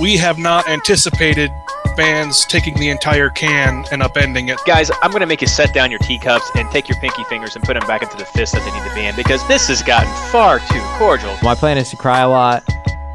[0.00, 1.50] We have not anticipated
[1.96, 4.58] fans taking the entire can and upending it.
[4.66, 7.54] Guys, I'm going to make you set down your teacups and take your pinky fingers
[7.54, 9.68] and put them back into the fist that they need to be in because this
[9.68, 11.36] has gotten far too cordial.
[11.42, 12.64] My plan is to cry a lot,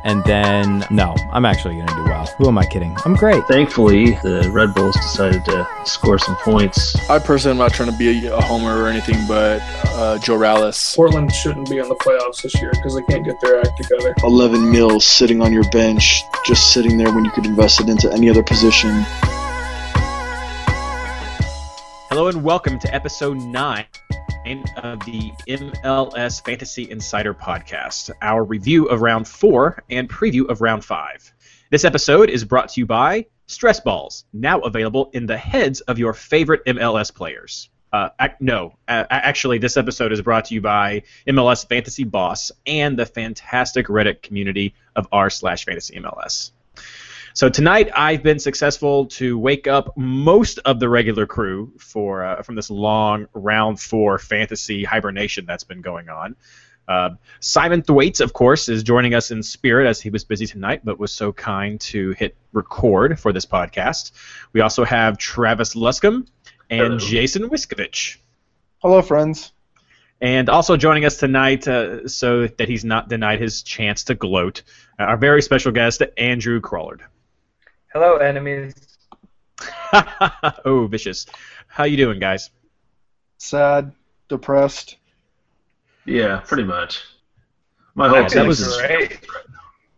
[0.06, 2.07] and then no, I'm actually going to do well.
[2.36, 2.96] Who am I kidding?
[3.04, 3.44] I'm great.
[3.46, 6.96] Thankfully, the Red Bulls decided to score some points.
[7.10, 10.38] I personally am not trying to be a, a homer or anything, but uh, Joe
[10.38, 10.96] Rallis.
[10.96, 14.14] Portland shouldn't be in the playoffs this year because they can't get their act together.
[14.24, 18.12] 11 mils sitting on your bench, just sitting there when you could invest it into
[18.14, 18.92] any other position.
[22.10, 23.86] Hello and welcome to episode 9
[24.78, 30.86] of the MLS Fantasy Insider Podcast, our review of round 4 and preview of round
[30.86, 31.34] 5.
[31.70, 36.00] This episode is brought to you by Stress Balls, now available in the heads of
[36.00, 37.70] your favorite MLS players.
[37.92, 42.98] Uh, ac- no, actually, this episode is brought to you by MLS Fantasy Boss and
[42.98, 46.52] the fantastic Reddit community of r slash Fantasy MLS.
[47.34, 52.44] So tonight I've been successful to wake up most of the regular crew for uh,
[52.44, 56.38] from this long round four fantasy hibernation that's been going on.
[56.88, 60.82] Uh, Simon Thwaites, of course, is joining us in spirit as he was busy tonight,
[60.84, 64.12] but was so kind to hit record for this podcast.
[64.54, 66.28] We also have Travis Luscombe
[66.70, 66.98] and Hello.
[66.98, 68.18] Jason Wiskovich.
[68.82, 69.52] Hello, friends.
[70.22, 74.64] And also joining us tonight, uh, so that he's not denied his chance to gloat,
[75.00, 77.02] uh, our very special guest, Andrew Crawlard.
[77.94, 78.74] Hello, enemies.
[80.66, 81.28] oh, vicious.
[81.68, 82.50] How you doing, guys?
[83.38, 83.92] Sad,
[84.28, 84.98] depressed.
[86.08, 87.04] Yeah, pretty much.
[87.94, 89.20] My whole that team was is great.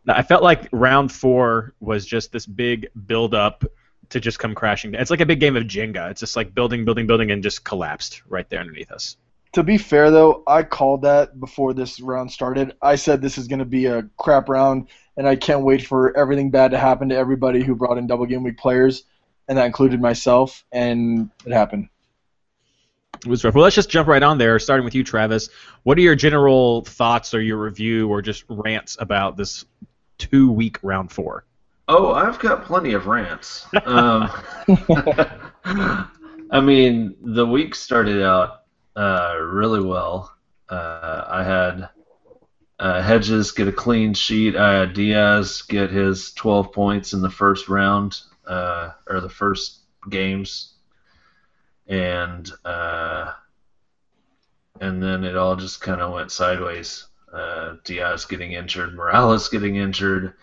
[0.07, 3.63] I felt like round four was just this big build up
[4.09, 5.01] to just come crashing down.
[5.01, 6.09] It's like a big game of Jenga.
[6.09, 9.17] It's just like building, building, building, and just collapsed right there underneath us.
[9.53, 12.75] To be fair, though, I called that before this round started.
[12.81, 14.87] I said this is going to be a crap round,
[15.17, 18.25] and I can't wait for everything bad to happen to everybody who brought in double
[18.25, 19.03] game week players,
[19.47, 21.89] and that included myself, and it happened.
[23.25, 23.53] It was rough.
[23.53, 25.49] Well, let's just jump right on there, starting with you, Travis.
[25.83, 29.65] What are your general thoughts or your review or just rants about this
[30.17, 31.45] two week round four?
[31.87, 33.65] Oh, I've got plenty of rants.
[33.85, 34.29] Um,
[36.51, 38.61] I mean, the week started out
[38.95, 40.33] uh, really well.
[40.69, 41.89] Uh, I had
[42.79, 44.55] uh, Hedges get a clean sheet.
[44.55, 49.79] I had Diaz get his 12 points in the first round, uh, or the first
[50.09, 50.75] games,
[51.89, 53.33] and uh,
[54.79, 57.07] and then it all just kind of went sideways.
[57.33, 60.33] Uh, Diaz getting injured, Morales getting injured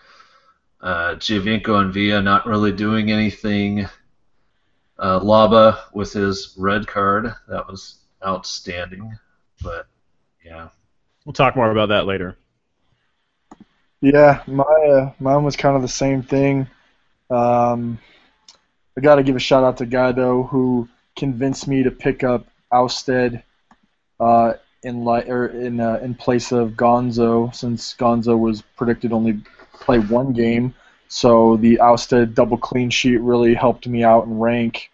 [0.81, 3.87] uh, Giovinco and Villa not really doing anything.
[4.99, 9.17] Uh, Laba with his red card, that was outstanding.
[9.61, 9.87] But
[10.45, 10.69] yeah,
[11.27, 12.37] We'll talk more about that later.
[13.99, 16.67] Yeah, my uh, mine was kind of the same thing.
[17.29, 17.99] Um,
[18.97, 20.87] I got to give a shout out to Guy though, who
[21.17, 23.43] convinced me to pick up Ousted
[24.19, 29.41] uh, in li- or in uh, in place of Gonzo, since Gonzo was predicted only
[29.73, 30.73] play one game.
[31.09, 34.91] So the Ousted double clean sheet really helped me out in rank.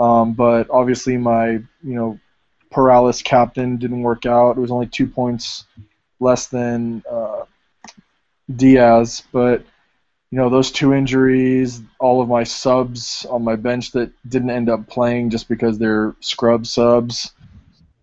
[0.00, 2.18] Um, but obviously my you know
[2.72, 4.56] Paralis captain didn't work out.
[4.56, 5.64] It was only two points
[6.20, 7.04] less than.
[7.10, 7.44] Uh,
[8.54, 9.62] Diaz, but
[10.30, 14.68] you know those two injuries, all of my subs on my bench that didn't end
[14.68, 17.32] up playing just because they're scrub subs.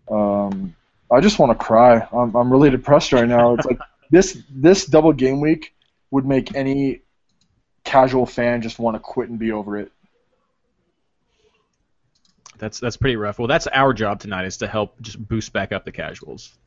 [0.09, 0.75] Um,
[1.11, 2.07] I just want to cry.
[2.11, 3.53] I'm I'm really depressed right now.
[3.53, 5.73] It's like this this double game week
[6.09, 7.01] would make any
[7.83, 9.91] casual fan just want to quit and be over it.
[12.57, 13.37] That's that's pretty rough.
[13.37, 16.57] Well, that's our job tonight is to help just boost back up the casuals.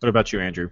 [0.00, 0.70] What about you, Andrew?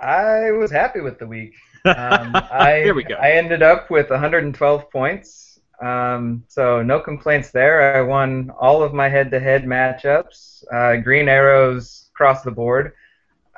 [0.00, 1.54] I was happy with the week.
[1.84, 3.14] Um, I, Here we go.
[3.14, 7.96] I ended up with 112 points, um, so no complaints there.
[7.96, 10.64] I won all of my head-to-head matchups.
[10.72, 12.92] Uh, green arrows across the board.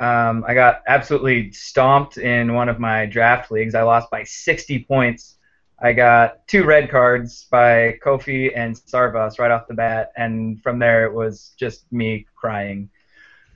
[0.01, 3.75] Um, I got absolutely stomped in one of my draft leagues.
[3.75, 5.37] I lost by 60 points.
[5.83, 10.79] I got two red cards by Kofi and Sarvas right off the bat, and from
[10.79, 12.91] there it was just me crying.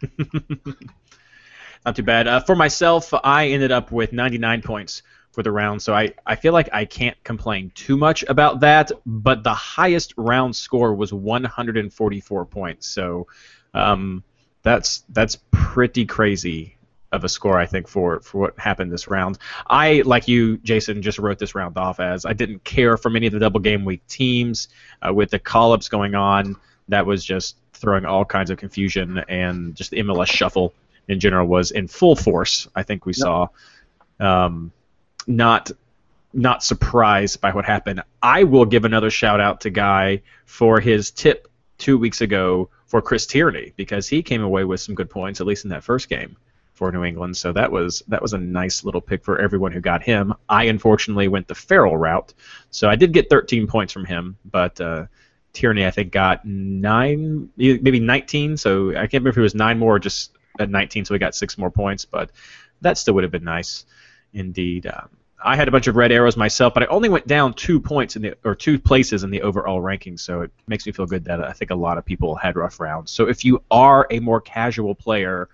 [1.85, 2.27] Not too bad.
[2.27, 5.03] Uh, for myself, I ended up with 99 points
[5.33, 8.91] for the round, so I, I feel like I can't complain too much about that.
[9.05, 13.27] But the highest round score was 144 points, so
[13.75, 14.23] um,
[14.63, 16.77] that's that's pretty crazy
[17.13, 19.39] of a score, I think, for for what happened this round.
[19.67, 23.27] I, like you, Jason, just wrote this round off as I didn't care for many
[23.27, 24.69] of the double game week teams
[25.07, 26.57] uh, with the call-ups going on.
[26.89, 30.75] That was just throwing all kinds of confusion and just the MLS shuffle
[31.09, 32.69] in general was in full force.
[32.75, 33.49] I think we saw.
[34.21, 34.73] Um,
[35.27, 35.71] not
[36.33, 38.03] not surprised by what happened.
[38.23, 41.49] I will give another shout out to Guy for his tip
[41.79, 45.47] two weeks ago for Chris Tierney because he came away with some good points at
[45.47, 46.37] least in that first game
[46.75, 47.37] for New England.
[47.37, 50.35] So that was that was a nice little pick for everyone who got him.
[50.49, 52.35] I unfortunately went the Farrell route,
[52.71, 55.07] so I did get 13 points from him, but uh,
[55.53, 58.57] Tierney I think got nine, maybe 19.
[58.57, 61.19] So I can't remember if it was nine more or just at 19, so we
[61.19, 62.31] got six more points, but
[62.81, 63.85] that still would have been nice,
[64.33, 64.87] indeed.
[64.87, 65.09] Um,
[65.45, 68.17] I had a bunch of red arrows myself, but I only went down two points
[68.17, 71.25] in the or two places in the overall ranking, so it makes me feel good
[71.25, 73.11] that I think a lot of people had rough rounds.
[73.11, 75.51] So if you are a more casual player,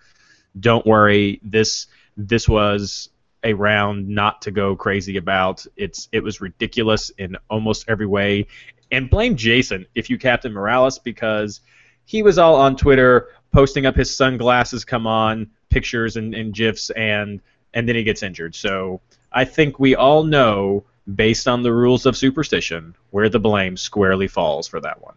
[0.58, 1.40] don't worry.
[1.42, 3.08] This this was
[3.42, 5.66] a round not to go crazy about.
[5.76, 8.46] It's it was ridiculous in almost every way,
[8.92, 11.62] and blame Jason if you captain Morales because
[12.10, 16.90] he was all on Twitter posting up his sunglasses come on pictures and, and gifs
[16.90, 17.40] and
[17.72, 18.56] and then he gets injured.
[18.56, 20.82] So I think we all know,
[21.14, 25.14] based on the rules of superstition, where the blame squarely falls for that one.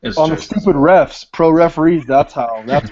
[0.00, 2.06] It's On the stupid refs, pro referees.
[2.06, 2.62] That's how.
[2.64, 2.88] That's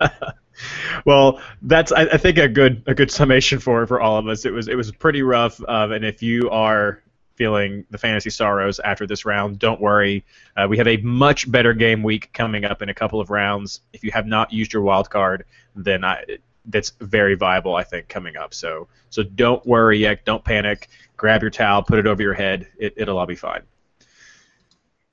[1.04, 4.46] well, that's I, I think a good a good summation for for all of us.
[4.46, 7.02] It was it was pretty rough, um, and if you are
[7.40, 10.22] feeling the fantasy sorrows after this round, don't worry.
[10.58, 13.80] Uh, we have a much better game week coming up in a couple of rounds.
[13.94, 16.22] If you have not used your wild card, then I,
[16.66, 18.52] that's very viable, I think, coming up.
[18.52, 20.26] So so don't worry yet.
[20.26, 20.90] Don't panic.
[21.16, 22.68] Grab your towel, put it over your head.
[22.78, 23.62] It, it'll all be fine.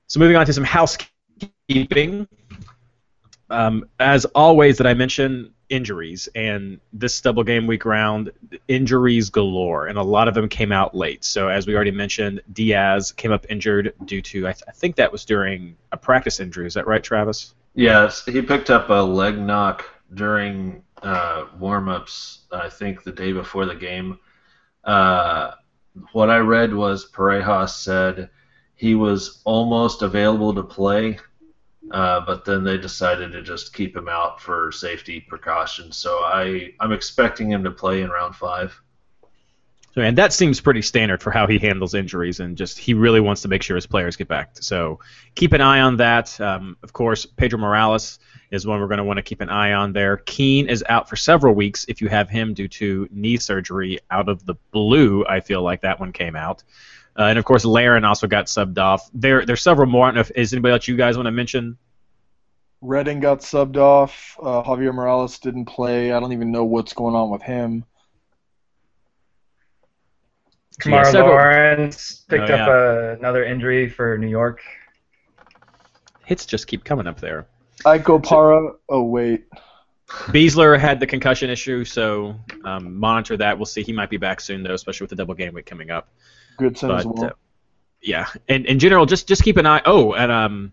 [0.06, 2.28] So moving on to some housekeeping.
[3.50, 8.32] Um, as always, that I mention injuries, and this double game week round,
[8.68, 11.24] injuries galore, and a lot of them came out late.
[11.24, 14.96] So as we already mentioned, Diaz came up injured due to I, th- I think
[14.96, 16.66] that was during a practice injury.
[16.66, 17.54] Is that right, Travis?
[17.74, 19.84] Yes, he picked up a leg knock
[20.14, 22.40] during uh, warm-ups.
[22.50, 24.18] I think the day before the game.
[24.84, 25.52] Uh,
[26.12, 28.30] what I read was Parejas said
[28.74, 31.18] he was almost available to play,
[31.90, 35.96] uh, but then they decided to just keep him out for safety precautions.
[35.96, 38.80] So I I'm expecting him to play in round five.
[39.94, 43.20] So, and that seems pretty standard for how he handles injuries, and just he really
[43.20, 44.50] wants to make sure his players get back.
[44.60, 45.00] So
[45.34, 46.40] keep an eye on that.
[46.40, 48.18] Um, of course, Pedro Morales
[48.50, 50.18] is one we're going to want to keep an eye on there.
[50.18, 54.28] Keane is out for several weeks if you have him due to knee surgery out
[54.28, 55.24] of the blue.
[55.26, 56.62] I feel like that one came out.
[57.18, 59.10] Uh, and of course, Larin also got subbed off.
[59.12, 60.04] There, there's several more.
[60.04, 61.76] I don't know if is anybody else you guys want to mention?
[62.80, 64.36] Redding got subbed off.
[64.40, 66.12] Uh, Javier Morales didn't play.
[66.12, 67.84] I don't even know what's going on with him.
[70.80, 74.60] Kemar Yeah, several- Lawrence picked Oh, up uh, another injury for New York.
[76.24, 77.46] Hits just keep coming up there.
[77.84, 78.74] Ike Opara.
[78.88, 79.46] Oh wait.
[80.08, 83.58] Besler had the concussion issue, so um, monitor that.
[83.58, 83.82] We'll see.
[83.82, 86.08] He might be back soon, though, especially with the double game week coming up.
[86.60, 87.24] As But well.
[87.24, 87.30] uh,
[88.02, 89.82] yeah, and in general, just just keep an eye.
[89.84, 90.72] Oh, and um,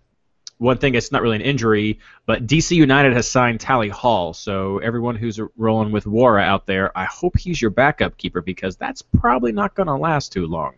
[0.57, 4.33] one thing it's not really an injury, but DC United has signed Tally Hall.
[4.33, 8.77] So everyone who's rolling with Worra out there, I hope he's your backup keeper because
[8.77, 10.75] that's probably not going to last too long.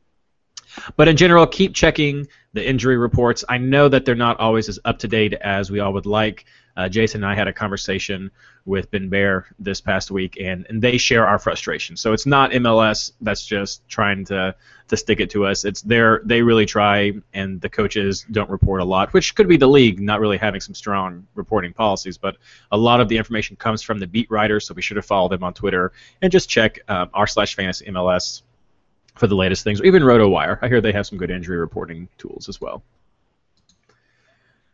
[0.96, 3.44] but in general, keep checking the injury reports.
[3.48, 6.44] I know that they're not always as up to date as we all would like.
[6.76, 8.30] Uh, Jason and I had a conversation
[8.64, 11.96] with Ben Bear this past week, and, and they share our frustration.
[11.96, 14.54] So it's not MLS that's just trying to
[14.88, 15.64] to stick it to us.
[15.64, 19.56] It's their they really try, and the coaches don't report a lot, which could be
[19.56, 22.18] the league not really having some strong reporting policies.
[22.18, 22.36] But
[22.70, 25.28] a lot of the information comes from the beat writers, so be sure to follow
[25.28, 28.42] them on Twitter and just check um, r slash fantasy MLS
[29.16, 30.58] for the latest things, or even RotoWire.
[30.62, 32.82] I hear they have some good injury reporting tools as well.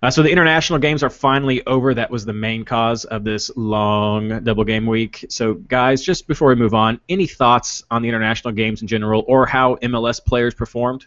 [0.00, 1.92] Uh, so the international games are finally over.
[1.92, 5.26] That was the main cause of this long double game week.
[5.28, 9.24] So guys, just before we move on, any thoughts on the international games in general,
[9.26, 11.06] or how MLS players performed?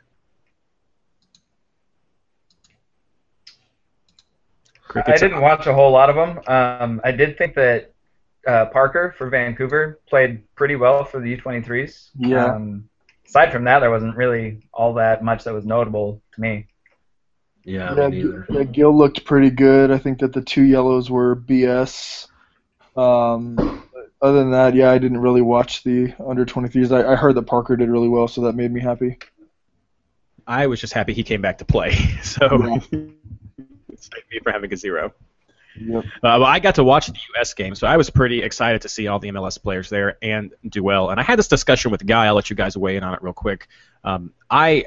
[4.93, 6.41] I didn't watch a whole lot of them.
[6.47, 7.93] Um, I did think that
[8.45, 12.09] uh, Parker for Vancouver played pretty well for the U23s.
[12.17, 12.45] Yeah.
[12.45, 12.89] Um,
[13.25, 16.67] aside from that, there wasn't really all that much that was notable to me.
[17.63, 18.45] Yeah, Yeah, me neither.
[18.49, 19.91] yeah, Gil looked pretty good.
[19.91, 22.27] I think that the two yellows were BS.
[22.95, 23.83] Um,
[24.21, 26.91] other than that, yeah, I didn't really watch the under 23s.
[26.91, 29.17] I, I heard that Parker did really well, so that made me happy.
[30.47, 31.95] I was just happy he came back to play.
[32.23, 35.13] So save me for having a zero.
[35.79, 36.03] Yep.
[36.05, 37.53] Uh, well, I got to watch the U.S.
[37.53, 40.83] game, so I was pretty excited to see all the MLS players there and do
[40.83, 41.09] well.
[41.09, 42.25] And I had this discussion with Guy.
[42.25, 43.67] I'll let you guys weigh in on it real quick.
[44.03, 44.85] Um, I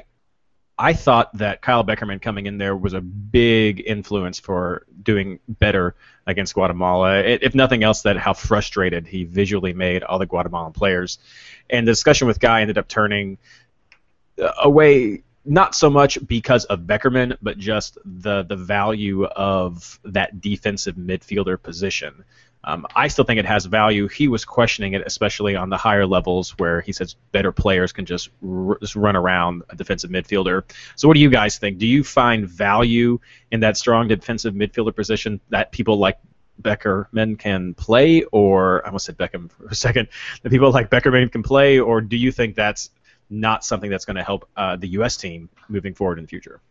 [0.77, 5.95] I thought that Kyle Beckerman coming in there was a big influence for doing better
[6.27, 7.19] against Guatemala.
[7.19, 11.17] If nothing else, that how frustrated he visually made all the Guatemalan players.
[11.69, 13.37] And the discussion with Guy ended up turning
[14.41, 20.41] uh, away not so much because of Beckerman, but just the the value of that
[20.41, 22.25] defensive midfielder position.
[22.65, 24.07] Um, I still think it has value.
[24.07, 28.05] He was questioning it, especially on the higher levels where he says better players can
[28.05, 30.63] just, r- just run around a defensive midfielder.
[30.95, 31.77] So, what do you guys think?
[31.77, 33.19] Do you find value
[33.51, 36.17] in that strong defensive midfielder position that people like
[36.61, 40.07] Beckerman can play, or I almost said Beckham for a second,
[40.41, 42.89] that people like Beckerman can play, or do you think that's
[43.29, 45.17] not something that's going to help uh, the U.S.
[45.17, 46.61] team moving forward in the future?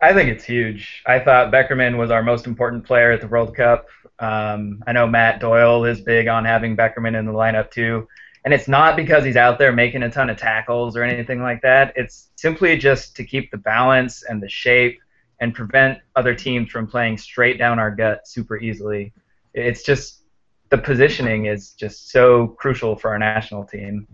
[0.00, 1.02] I think it's huge.
[1.06, 3.88] I thought Beckerman was our most important player at the World Cup.
[4.20, 8.06] Um, I know Matt Doyle is big on having Beckerman in the lineup too.
[8.44, 11.60] And it's not because he's out there making a ton of tackles or anything like
[11.62, 11.92] that.
[11.96, 15.00] It's simply just to keep the balance and the shape
[15.40, 19.12] and prevent other teams from playing straight down our gut super easily.
[19.54, 20.22] It's just
[20.70, 24.06] the positioning is just so crucial for our national team.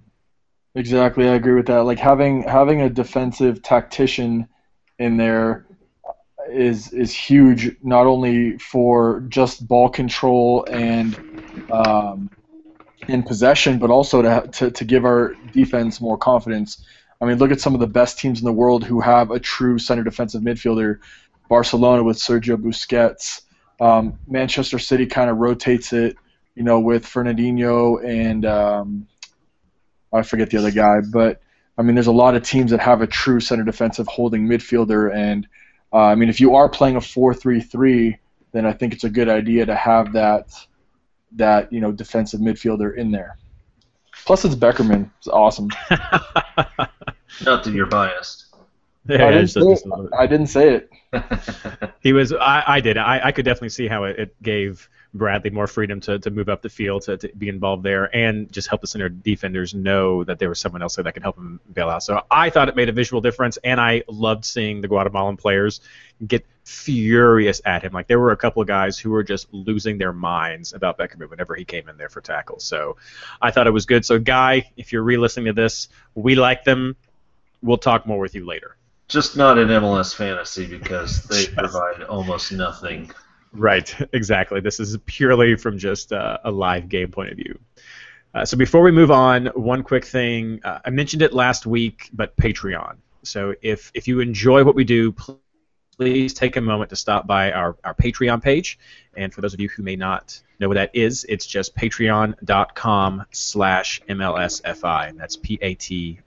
[0.75, 1.85] Exactly, I agree with that.
[1.85, 4.49] Like having having a defensive tactician
[4.99, 5.67] in there
[6.51, 11.19] is is huge, not only for just ball control and
[11.71, 12.31] um,
[13.09, 16.85] in possession, but also to, to to give our defense more confidence.
[17.21, 19.41] I mean, look at some of the best teams in the world who have a
[19.41, 20.99] true center defensive midfielder.
[21.49, 23.43] Barcelona with Sergio Busquets.
[23.81, 26.17] Um, Manchester City kind of rotates it,
[26.55, 29.07] you know, with Fernandinho and um,
[30.13, 31.43] I forget the other guy, but
[31.77, 35.13] I mean, there's a lot of teams that have a true center defensive holding midfielder,
[35.13, 35.47] and
[35.95, 38.19] uh, I mean, if you are playing a four-three-three,
[38.53, 40.49] then I think it's a good idea to have that
[41.37, 43.39] that you know defensive midfielder in there.
[44.27, 45.11] Plus, it's Beckerman.
[45.19, 45.69] It's awesome.
[47.45, 48.47] Not that you're biased.
[49.07, 49.65] Yeah, I, didn't just- say it.
[49.65, 50.13] a little bit.
[50.19, 50.91] I didn't say it.
[52.01, 52.33] He was.
[52.33, 52.99] I, I did.
[52.99, 56.49] I, I could definitely see how it, it gave Bradley more freedom to, to move
[56.49, 60.25] up the field to, to be involved there, and just help the center defenders know
[60.25, 62.03] that there was someone else there that could help him bail out.
[62.03, 65.81] So I thought it made a visual difference, and I loved seeing the Guatemalan players
[66.27, 67.93] get furious at him.
[67.93, 71.31] Like there were a couple of guys who were just losing their minds about Beckerman
[71.31, 72.65] whenever he came in there for tackles.
[72.65, 72.97] So
[73.41, 74.05] I thought it was good.
[74.05, 76.97] So Guy, if you're re-listening to this, we like them.
[77.63, 78.77] We'll talk more with you later.
[79.09, 83.11] Just not in MLS fantasy because they provide almost nothing.
[83.55, 84.61] Right, exactly.
[84.61, 87.59] This is purely from just uh, a live game point of view.
[88.35, 90.61] Uh, so before we move on, one quick thing.
[90.65, 92.97] Uh, I mentioned it last week, but Patreon.
[93.23, 95.15] So if if you enjoy what we do,
[95.97, 98.79] please take a moment to stop by our, our Patreon page.
[99.17, 103.27] And for those of you who may not know what that is, it's just patreon.com
[103.31, 105.09] slash MLSFI.
[105.09, 106.19] And that's P-A-T-R-E-O-N.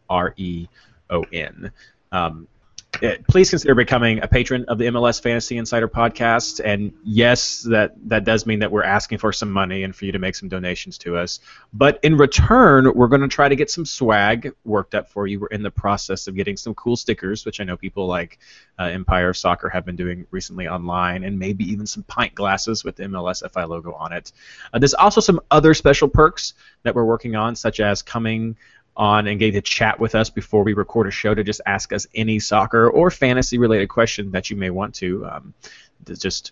[2.11, 2.47] Um,
[3.27, 6.61] please consider becoming a patron of the MLS Fantasy Insider podcast.
[6.63, 10.11] And yes, that that does mean that we're asking for some money and for you
[10.13, 11.39] to make some donations to us.
[11.73, 15.39] But in return, we're going to try to get some swag worked up for you.
[15.39, 18.39] We're in the process of getting some cool stickers, which I know people like
[18.79, 22.95] uh, Empire Soccer have been doing recently online, and maybe even some pint glasses with
[22.95, 24.31] the MLS FI logo on it.
[24.73, 26.53] Uh, there's also some other special perks
[26.83, 28.55] that we're working on, such as coming
[28.97, 31.93] on and getting to chat with us before we record a show to just ask
[31.93, 35.25] us any soccer or fantasy related question that you may want to.
[35.25, 35.53] Um,
[36.05, 36.51] just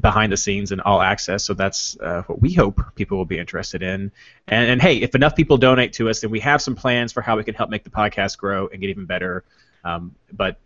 [0.00, 1.44] behind the scenes and all access.
[1.44, 4.12] So that's uh, what we hope people will be interested in.
[4.48, 7.22] And, and hey, if enough people donate to us, then we have some plans for
[7.22, 9.44] how we can help make the podcast grow and get even better.
[9.84, 10.58] Um, but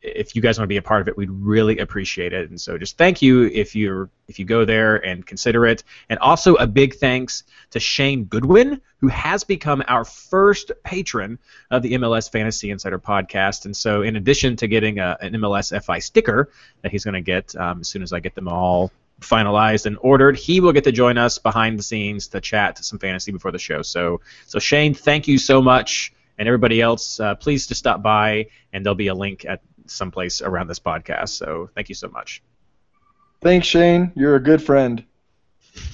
[0.00, 2.50] if you guys want to be a part of it, we'd really appreciate it.
[2.50, 5.82] And so just thank you if you're if you go there and consider it.
[6.08, 11.38] And also a big thanks to Shane Goodwin, who has become our first patron
[11.70, 13.64] of the MLS Fantasy Insider podcast.
[13.64, 16.50] And so in addition to getting a, an MLS FI sticker
[16.82, 19.98] that he's going to get um, as soon as I get them all finalized and
[20.00, 23.50] ordered, he will get to join us behind the scenes to chat some fantasy before
[23.50, 23.82] the show.
[23.82, 26.12] So so Shane, thank you so much.
[26.38, 29.60] And everybody else, uh, please just stop by, and there'll be a link at
[29.90, 31.30] someplace around this podcast.
[31.30, 32.42] So thank you so much.
[33.40, 34.12] Thanks, Shane.
[34.16, 35.04] You're a good friend.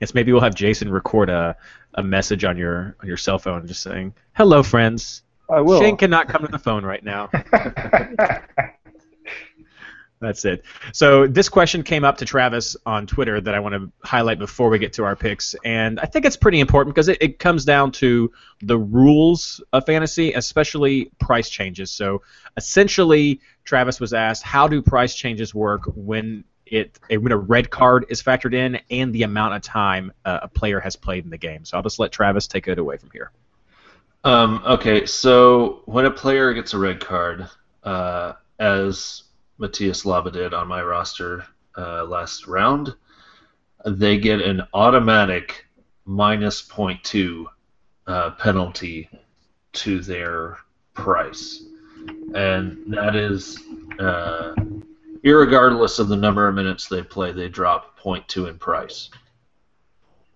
[0.00, 1.56] Yes, maybe we'll have Jason record a,
[1.94, 5.22] a message on your on your cell phone just saying, "Hello, friends.
[5.48, 5.80] I will.
[5.80, 7.28] Shane cannot come to the phone right now."
[10.20, 10.64] That's it.
[10.92, 14.68] So this question came up to Travis on Twitter that I want to highlight before
[14.68, 17.64] we get to our picks, and I think it's pretty important because it, it comes
[17.64, 21.90] down to the rules of fantasy, especially price changes.
[21.90, 22.20] So
[22.58, 28.04] essentially, Travis was asked, how do price changes work when it when a red card
[28.10, 31.38] is factored in and the amount of time uh, a player has played in the
[31.38, 31.64] game?
[31.64, 33.30] So I'll just let Travis take it away from here.
[34.22, 37.48] Um, okay, so when a player gets a red card,
[37.84, 39.22] uh, as
[39.60, 41.44] Matthias Laba did on my roster
[41.76, 42.94] uh, last round,
[43.86, 45.66] they get an automatic
[46.06, 47.44] minus 0.2
[48.06, 49.08] uh, penalty
[49.72, 50.56] to their
[50.94, 51.64] price.
[52.34, 53.62] And that is,
[53.98, 54.54] uh,
[55.22, 59.10] irregardless of the number of minutes they play, they drop 0.2 in price.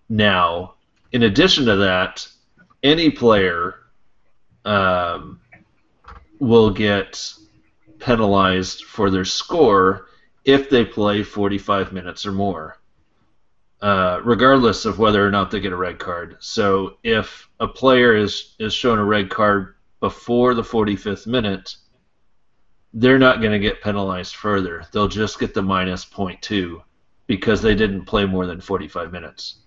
[0.07, 0.75] Now,
[1.11, 2.27] in addition to that,
[2.83, 3.79] any player
[4.65, 5.39] um,
[6.39, 7.33] will get
[8.05, 10.05] penalized for their score
[10.45, 12.77] if they play 45 minutes or more,
[13.81, 16.37] uh, regardless of whether or not they get a red card.
[16.39, 21.77] So if a player is, is shown a red card before the 45th minute,
[22.93, 24.85] they're not going to get penalized further.
[24.91, 26.81] They'll just get the minus 0.2
[27.25, 29.61] because they didn't play more than 45 minutes.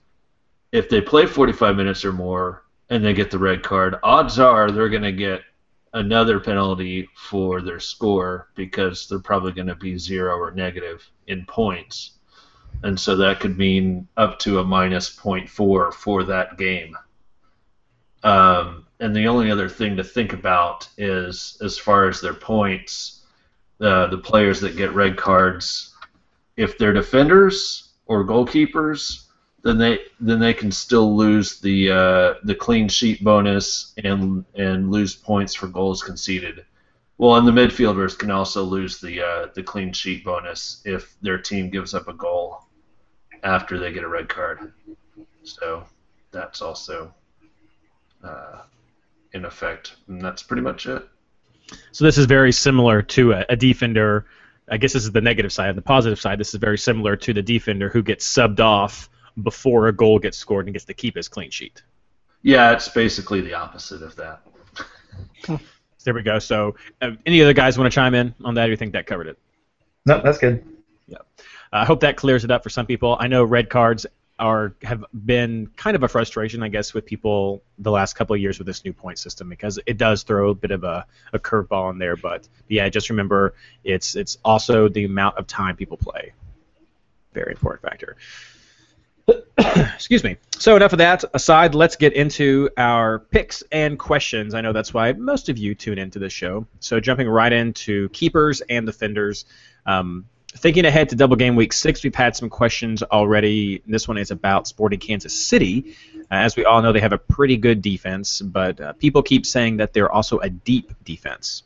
[0.70, 4.70] If they play 45 minutes or more and they get the red card, odds are
[4.70, 5.40] they're going to get
[5.92, 11.44] another penalty for their score because they're probably going to be zero or negative in
[11.46, 12.12] points.
[12.82, 16.96] And so that could mean up to a minus 0.4 for that game.
[18.22, 23.24] Um, and the only other thing to think about is as far as their points,
[23.80, 25.94] uh, the players that get red cards,
[26.56, 29.27] if they're defenders or goalkeepers,
[29.62, 34.90] then they then they can still lose the uh, the clean sheet bonus and and
[34.90, 36.64] lose points for goals conceded.
[37.18, 41.38] Well, and the midfielders can also lose the uh, the clean sheet bonus if their
[41.38, 42.64] team gives up a goal
[43.42, 44.72] after they get a red card.
[45.42, 45.84] So
[46.30, 47.12] that's also
[48.22, 48.60] uh,
[49.32, 51.08] in effect, and that's pretty much it.
[51.92, 54.26] So this is very similar to a, a defender.
[54.70, 55.70] I guess this is the negative side.
[55.70, 59.08] On the positive side, this is very similar to the defender who gets subbed off
[59.42, 61.82] before a goal gets scored and gets to keep his clean sheet.
[62.42, 64.40] Yeah, it's basically the opposite of that.
[66.04, 66.38] There we go.
[66.38, 68.68] So, uh, any other guys want to chime in on that?
[68.68, 69.38] Or you think that covered it?
[70.06, 70.64] No, that's good.
[71.06, 71.18] Yeah,
[71.70, 73.18] I hope that clears it up for some people.
[73.20, 74.06] I know red cards
[74.38, 78.40] are have been kind of a frustration, I guess, with people the last couple of
[78.40, 81.38] years with this new point system because it does throw a bit of a, a
[81.38, 82.16] curveball in there.
[82.16, 86.32] But yeah, just remember it's it's also the amount of time people play.
[87.34, 88.16] Very important factor.
[89.58, 90.36] Excuse me.
[90.58, 91.74] So enough of that aside.
[91.74, 94.54] Let's get into our picks and questions.
[94.54, 96.66] I know that's why most of you tune into this show.
[96.80, 99.44] So jumping right into keepers and defenders.
[99.86, 103.82] Um, thinking ahead to double game week six, we've had some questions already.
[103.86, 105.94] This one is about Sporting Kansas City.
[106.30, 109.46] Uh, as we all know, they have a pretty good defense, but uh, people keep
[109.46, 111.62] saying that they're also a deep defense.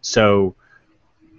[0.00, 0.54] So,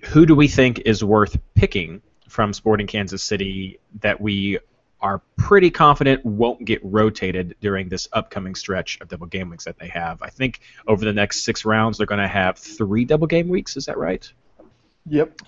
[0.06, 4.60] who do we think is worth picking from Sporting Kansas City that we
[5.06, 9.78] are pretty confident won't get rotated during this upcoming stretch of double game weeks that
[9.78, 10.20] they have?
[10.24, 13.78] I think over the next six rounds, they're going to have three double game weeks.
[13.78, 14.28] Is that right?
[15.06, 15.42] Yep.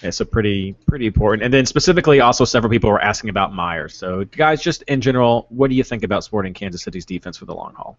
[0.00, 1.42] It's a pretty pretty important.
[1.42, 3.96] And then specifically, also several people were asking about Myers.
[3.96, 7.46] So, guys, just in general, what do you think about Sporting Kansas City's defense for
[7.46, 7.98] the long haul?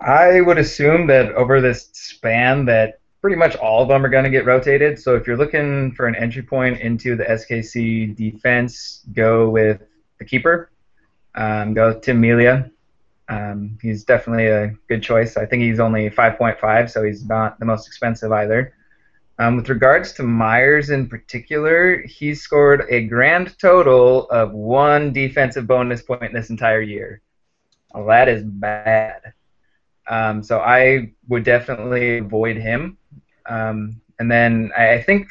[0.00, 4.24] I would assume that over this span that pretty much all of them are going
[4.24, 4.98] to get rotated.
[4.98, 9.82] So if you're looking for an entry point into the SKC defense, go with
[10.18, 10.70] the keeper.
[11.34, 12.70] Um, go with Tim Melia.
[13.28, 15.36] Um, he's definitely a good choice.
[15.36, 18.74] I think he's only 5.5, so he's not the most expensive either.
[19.38, 25.66] Um, with regards to Myers in particular, he's scored a grand total of one defensive
[25.66, 27.22] bonus point this entire year.
[27.94, 29.32] Well, that is bad.
[30.10, 32.98] Um, so I would definitely avoid him.
[33.46, 35.28] Um, and then I, I think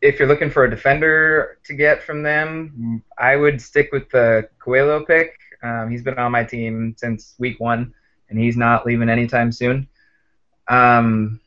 [0.00, 4.48] if you're looking for a defender to get from them, I would stick with the
[4.60, 5.36] Coelho pick.
[5.62, 7.92] Um, he's been on my team since week one,
[8.30, 9.88] and he's not leaving anytime soon.
[10.68, 11.40] Um,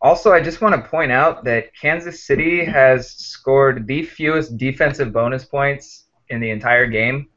[0.00, 5.12] also, I just want to point out that Kansas City has scored the fewest defensive
[5.12, 7.28] bonus points in the entire game.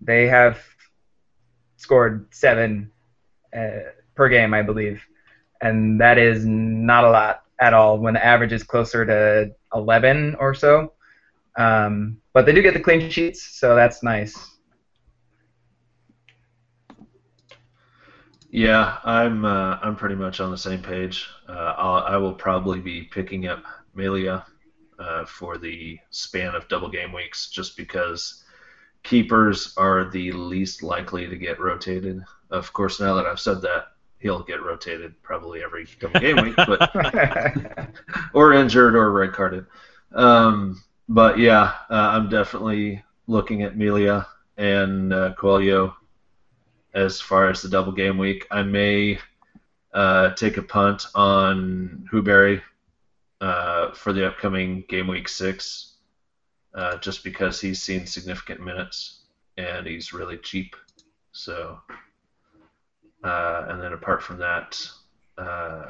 [0.00, 0.58] They have
[1.76, 2.90] scored seven
[3.56, 5.02] uh, per game, I believe,
[5.60, 7.98] and that is not a lot at all.
[7.98, 10.92] When the average is closer to 11 or so,
[11.56, 14.36] um, but they do get the clean sheets, so that's nice.
[18.50, 21.26] Yeah, I'm uh, I'm pretty much on the same page.
[21.48, 23.62] Uh, I'll, I will probably be picking up
[23.94, 24.46] Melia
[24.98, 28.44] uh, for the span of double game weeks, just because
[29.02, 32.22] keepers are the least likely to get rotated.
[32.50, 36.56] Of course, now that I've said that, he'll get rotated probably every double game week,
[36.56, 37.90] but
[38.34, 39.66] or injured or red carded.
[40.12, 45.96] Um, but yeah, uh, I'm definitely looking at Melia and uh, Coelho
[46.94, 48.46] as far as the double game week.
[48.50, 49.18] I may
[49.94, 52.62] uh, take a punt on Huberry
[53.40, 55.94] uh, for the upcoming game week six,
[56.74, 59.20] uh, just because he's seen significant minutes
[59.56, 60.76] and he's really cheap.
[61.32, 61.78] So,
[63.24, 64.80] uh, and then apart from that,
[65.36, 65.84] uh,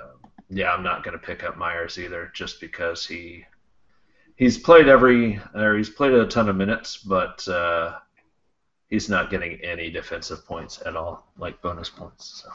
[0.51, 3.45] yeah, I'm not going to pick up Myers either, just because he
[4.37, 7.99] he's played every or he's played a ton of minutes, but uh,
[8.89, 12.45] he's not getting any defensive points at all, like bonus points.
[12.45, 12.51] So.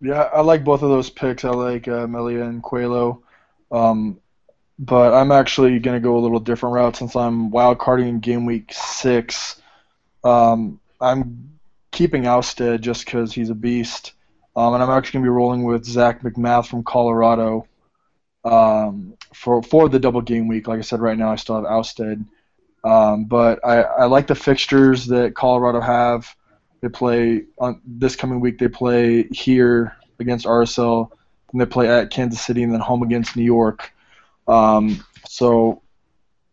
[0.00, 1.44] Yeah, I like both of those picks.
[1.44, 3.22] I like uh, Melia and Coelho.
[3.70, 4.20] Um,
[4.78, 8.20] but I'm actually going to go a little different route since I'm wild carding in
[8.20, 9.60] game week six.
[10.22, 11.57] Um, I'm
[11.98, 14.12] keeping Ousted just because he's a beast.
[14.54, 17.66] Um, and I'm actually going to be rolling with Zach MacMath from Colorado
[18.44, 20.68] um, for for the double game week.
[20.68, 22.24] Like I said, right now I still have Ousted.
[22.84, 26.32] Um, but I, I like the fixtures that Colorado have.
[26.82, 28.60] They play on this coming week.
[28.60, 31.10] They play here against RSL,
[31.50, 33.92] and they play at Kansas City, and then home against New York.
[34.46, 35.82] Um, so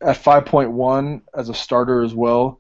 [0.02, 2.60] at 5.1 as a starter as well,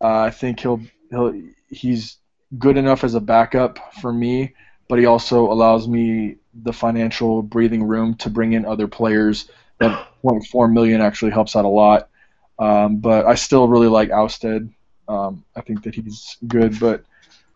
[0.00, 1.34] uh, I think he'll he'll
[1.68, 2.18] he's
[2.58, 4.54] good enough as a backup for me,
[4.88, 9.50] but he also allows me the financial breathing room to bring in other players.
[9.78, 12.08] That 0.4 million actually helps out a lot.
[12.58, 14.72] Um, but I still really like Ousted.
[15.08, 17.04] Um, I think that he's good, but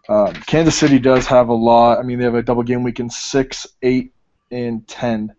[0.08, 1.98] uh, Kansas City does have a lot.
[1.98, 4.12] I mean, they have a double game week in six, eight,
[4.50, 5.34] and ten.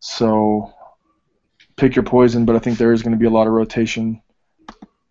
[0.00, 0.72] So
[1.76, 4.20] pick your poison, but I think there is going to be a lot of rotation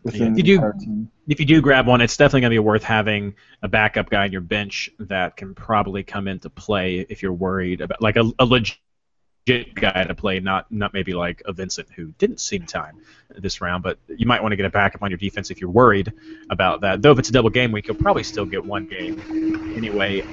[0.03, 2.83] within If you do- if you do grab one, it's definitely going to be worth
[2.83, 7.33] having a backup guy on your bench that can probably come into play if you're
[7.33, 8.77] worried about like a, a legit
[9.73, 12.97] guy to play, not not maybe like a Vincent who didn't see time
[13.35, 15.69] this round, but you might want to get a backup on your defense if you're
[15.69, 16.11] worried
[16.49, 17.01] about that.
[17.01, 20.25] Though if it's a double game week, you'll probably still get one game anyway.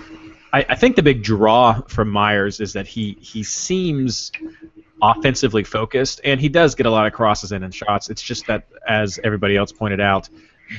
[0.52, 4.32] I, I think the big draw from Myers is that he he seems
[5.02, 8.10] offensively focused, and he does get a lot of crosses in and shots.
[8.10, 10.28] It's just that, as everybody else pointed out,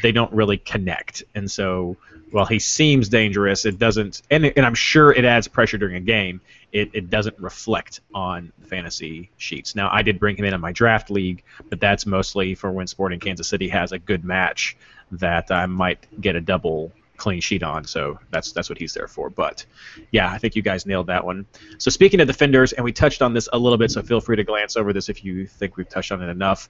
[0.01, 1.23] they don't really connect.
[1.35, 1.97] And so,
[2.31, 4.21] while he seems dangerous, it doesn't.
[4.31, 6.41] And, and I'm sure it adds pressure during a game.
[6.71, 9.75] It, it doesn't reflect on fantasy sheets.
[9.75, 12.87] Now, I did bring him in in my draft league, but that's mostly for when
[12.87, 14.77] Sporting Kansas City has a good match
[15.11, 17.85] that I might get a double clean sheet on.
[17.85, 19.29] So that's that's what he's there for.
[19.29, 19.63] But
[20.09, 21.45] yeah, I think you guys nailed that one.
[21.77, 24.35] So speaking of defenders, and we touched on this a little bit, so feel free
[24.37, 26.67] to glance over this if you think we've touched on it enough.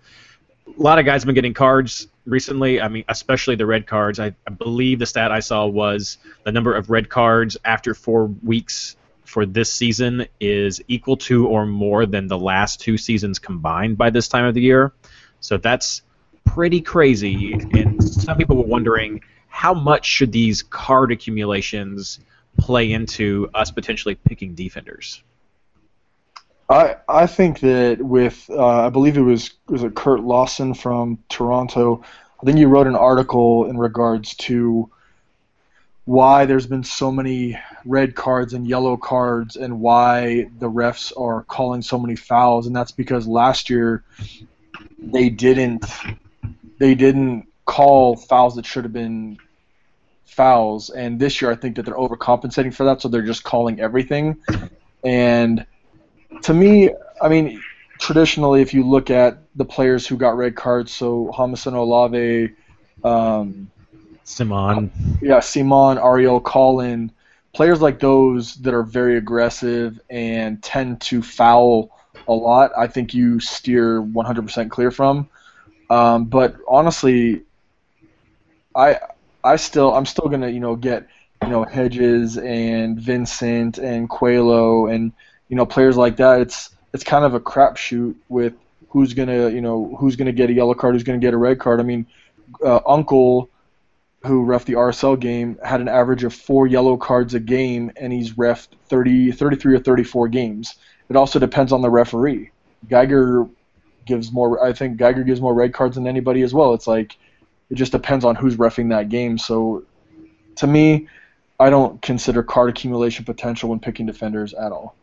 [0.68, 2.82] A lot of guys have been getting cards recently.
[2.82, 4.20] I mean, especially the red cards.
[4.20, 8.26] I, I believe the stat I saw was the number of red cards after four
[8.44, 13.98] weeks for this season is equal to or more than the last two seasons combined
[13.98, 14.92] by this time of the year.
[15.40, 16.02] So that's
[16.46, 17.54] pretty crazy.
[17.54, 22.20] And some people were wondering how much should these card accumulations
[22.58, 25.22] play into us potentially picking defenders?
[26.70, 31.20] I I think that with uh, I believe it was was it Kurt Larson from
[31.30, 32.02] Toronto.
[32.42, 34.90] I think you wrote an article in regards to
[36.06, 41.44] why there's been so many red cards and yellow cards and why the refs are
[41.44, 44.04] calling so many fouls and that's because last year
[44.98, 45.86] they didn't
[46.80, 49.38] they didn't call fouls that should have been
[50.26, 53.80] fouls and this year I think that they're overcompensating for that so they're just calling
[53.80, 54.38] everything
[55.06, 55.66] and
[56.42, 56.90] to me
[57.22, 57.62] I mean
[57.98, 62.52] traditionally if you look at the players who got red cards so Jámison Olave
[63.04, 63.72] um,
[64.24, 64.92] Simon.
[65.22, 67.12] yeah, Simon, Ariel, Colin,
[67.54, 71.90] players like those that are very aggressive and tend to foul
[72.28, 72.72] a lot.
[72.78, 75.30] I think you steer 100% clear from.
[75.90, 77.44] Um, but honestly,
[78.76, 79.00] I
[79.44, 81.08] I still I'm still gonna you know get
[81.44, 85.12] you know Hedges and Vincent and Coelho and
[85.50, 86.42] you know players like that.
[86.42, 88.54] It's it's kind of a crapshoot with
[88.90, 91.60] who's gonna you know who's gonna get a yellow card, who's gonna get a red
[91.60, 91.80] card.
[91.80, 92.06] I mean,
[92.64, 93.50] uh, Uncle
[94.24, 98.14] who ref the RSL game had an average of four yellow cards a game, and
[98.14, 100.76] he's refed 30, 33 or 34 games.
[101.10, 102.52] It also depends on the referee.
[102.88, 103.48] Geiger
[104.06, 104.64] gives more.
[104.64, 106.74] I think Geiger gives more red cards than anybody as well.
[106.74, 107.18] It's like
[107.72, 109.38] it just depends on who's refing that game.
[109.38, 109.86] So,
[110.58, 111.08] to me,
[111.60, 114.96] I don't consider card accumulation potential when picking defenders at all.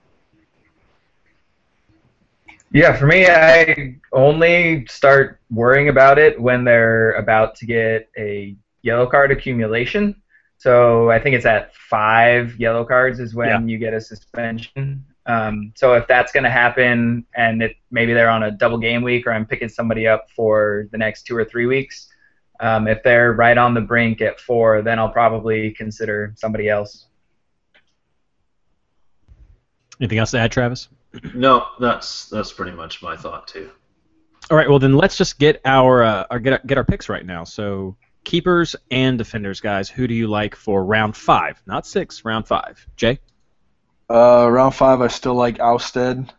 [2.71, 8.55] Yeah, for me, I only start worrying about it when they're about to get a
[8.83, 10.15] yellow card accumulation.
[10.59, 13.61] So I think it's at five yellow cards is when Yeah.
[13.61, 15.05] you get a suspension.
[15.25, 19.03] Um, so if that's going to happen, and it, maybe they're on a double game
[19.03, 22.08] week, or I'm picking somebody up for the next two or three weeks,
[22.61, 27.07] Um, if they're right on the brink at four, then I'll probably consider somebody else.
[30.01, 30.89] Anything else to add, Travis?
[31.35, 33.71] No, that's that's pretty much my thought too.
[34.51, 34.69] All right.
[34.69, 37.45] Well, then let's just get our, uh, our get our, get our picks right now.
[37.45, 39.89] So keepers and defenders, guys.
[39.89, 41.63] Who do you like for round five?
[41.67, 42.87] Not six, round five.
[42.97, 43.19] Jay.
[44.11, 46.31] Uh, round five, I still like Ousted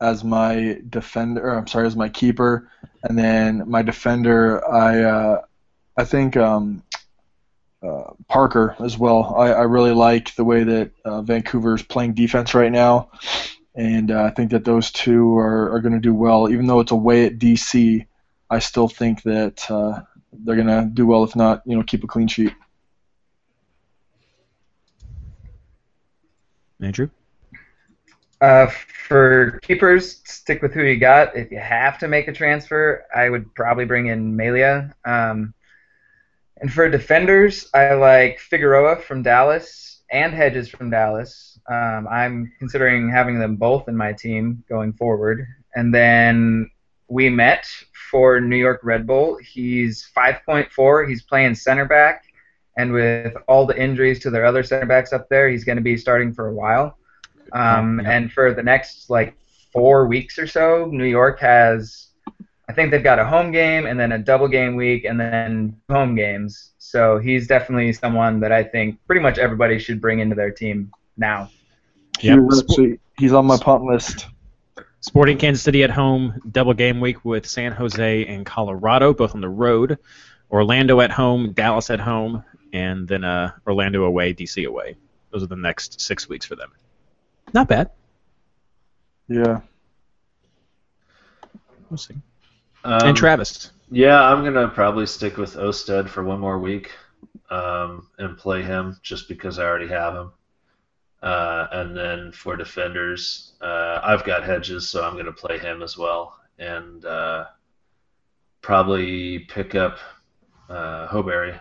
[0.00, 1.50] as my defender.
[1.50, 2.70] I'm sorry, as my keeper,
[3.02, 5.42] and then my defender, I uh,
[5.96, 6.82] I think um,
[7.82, 9.34] uh, Parker as well.
[9.36, 13.10] I, I really like the way that uh, is playing defense right now,
[13.74, 16.48] and uh, I think that those two are, are going to do well.
[16.50, 18.06] Even though it's away at DC,
[18.48, 20.02] I still think that uh,
[20.32, 21.24] they're going to do well.
[21.24, 22.54] If not, you know, keep a clean sheet.
[26.80, 27.08] Andrew.
[28.40, 28.66] Uh,
[29.06, 31.36] for keepers, stick with who you got.
[31.36, 34.94] If you have to make a transfer, I would probably bring in Melia.
[35.04, 35.54] Um,
[36.62, 41.58] and for defenders, I like Figueroa from Dallas and Hedges from Dallas.
[41.68, 45.44] Um, I'm considering having them both in my team going forward.
[45.74, 46.70] And then
[47.08, 47.66] we met
[48.10, 49.38] for New York Red Bull.
[49.42, 51.08] He's 5.4.
[51.08, 52.26] He's playing center back.
[52.76, 55.82] And with all the injuries to their other center backs up there, he's going to
[55.82, 56.96] be starting for a while.
[57.52, 59.34] Um, and for the next like
[59.72, 62.11] four weeks or so, New York has,
[62.68, 65.76] I think they've got a home game and then a double game week and then
[65.90, 66.72] home games.
[66.78, 70.92] So he's definitely someone that I think pretty much everybody should bring into their team
[71.16, 71.50] now.
[72.20, 72.38] Yep.
[72.68, 74.26] He's, he's on my punt list.
[75.00, 79.40] Sporting Kansas City at home, double game week with San Jose and Colorado, both on
[79.40, 79.98] the road.
[80.50, 84.96] Orlando at home, Dallas at home, and then uh, Orlando away, DC away.
[85.30, 86.70] Those are the next six weeks for them.
[87.52, 87.90] Not bad.
[89.28, 89.60] Yeah.
[91.90, 92.14] We'll see.
[92.84, 93.70] Um, and Travis.
[93.90, 96.92] Yeah, I'm gonna probably stick with Ousted for one more week,
[97.50, 100.32] um, and play him just because I already have him.
[101.22, 105.96] Uh, and then for defenders, uh, I've got Hedges, so I'm gonna play him as
[105.96, 107.46] well, and uh,
[108.62, 109.98] probably pick up
[110.68, 111.60] uh, Hoberry.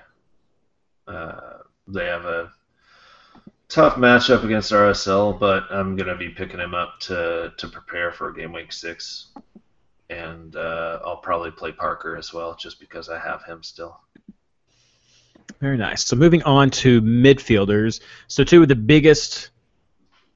[1.07, 1.57] Uh,
[1.87, 2.51] they have a
[3.67, 8.31] tough matchup against RSL, but I'm gonna be picking him up to to prepare for
[8.31, 9.27] game week six
[10.11, 13.99] and uh, I'll probably play Parker as well, just because I have him still.
[15.59, 16.05] Very nice.
[16.05, 18.01] So moving on to midfielders.
[18.27, 19.51] So two of the biggest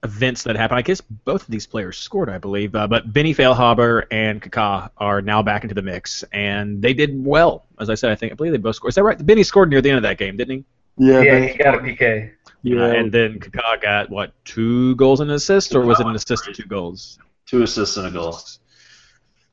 [0.03, 0.77] events that happened.
[0.77, 2.75] I guess both of these players scored, I believe.
[2.75, 7.23] Uh, but Benny Feilhaber and Kaká are now back into the mix, and they did
[7.23, 7.65] well.
[7.79, 8.91] As I said, I think I believe they both scored.
[8.91, 9.25] Is that right?
[9.25, 10.65] Benny scored near the end of that game, didn't he?
[10.97, 11.21] Yeah.
[11.21, 12.31] Yeah, Ben- he got a PK.
[12.61, 12.83] yeah.
[12.83, 16.15] Uh, and then Kaká got what two goals and an assist, or was it an
[16.15, 17.19] assist and two goals?
[17.45, 18.39] Two assists and a goal.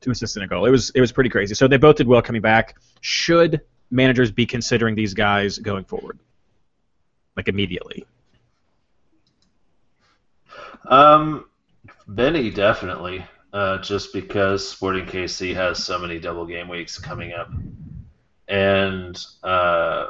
[0.03, 0.65] Two assists and a goal.
[0.65, 1.55] It was it was pretty crazy.
[1.55, 2.75] So they both did well coming back.
[2.99, 6.19] Should managers be considering these guys going forward,
[7.37, 8.05] like immediately?
[10.89, 11.45] Um,
[12.05, 17.49] Benny definitely, uh, just because Sporting KC has so many double game weeks coming up,
[18.49, 20.07] and uh,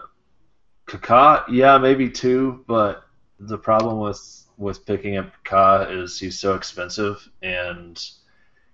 [0.88, 3.04] Kaká, yeah, maybe two, but
[3.40, 8.04] the problem with with picking up Kaká is he's so expensive and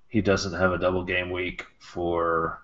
[0.10, 2.62] he doesn't have a double game week for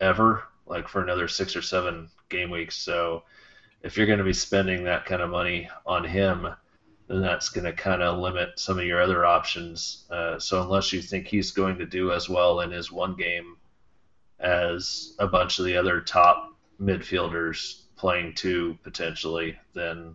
[0.00, 2.76] ever, like for another six or seven game weeks.
[2.76, 3.22] So
[3.82, 6.48] if you're going to be spending that kind of money on him,
[7.06, 10.04] then that's going to kind of limit some of your other options.
[10.10, 13.56] Uh, so unless you think he's going to do as well in his one game
[14.40, 20.14] as a bunch of the other top midfielders playing two potentially, then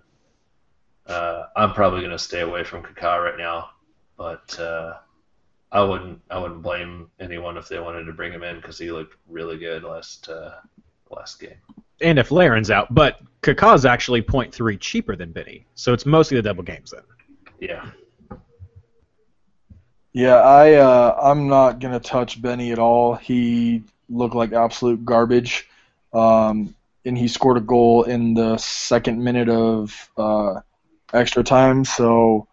[1.08, 3.70] uh, I'm probably going to stay away from Kaká right now.
[4.18, 4.94] But uh,
[5.74, 8.92] I wouldn't I wouldn't blame anyone if they wanted to bring him in because he
[8.92, 10.52] looked really good last uh,
[11.10, 11.58] last game.
[12.00, 16.44] And if Larin's out, but Kaká's actually 0.3 cheaper than Benny, so it's mostly the
[16.44, 17.02] double games then.
[17.60, 17.90] Yeah.
[20.12, 23.16] Yeah, I uh, I'm not gonna touch Benny at all.
[23.16, 25.68] He looked like absolute garbage,
[26.14, 30.62] um, and he scored a goal in the second minute of uh,
[31.12, 31.84] extra time.
[31.84, 32.48] So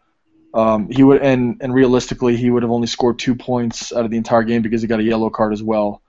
[0.53, 4.11] um, he would, and and realistically, he would have only scored two points out of
[4.11, 6.03] the entire game because he got a yellow card as well.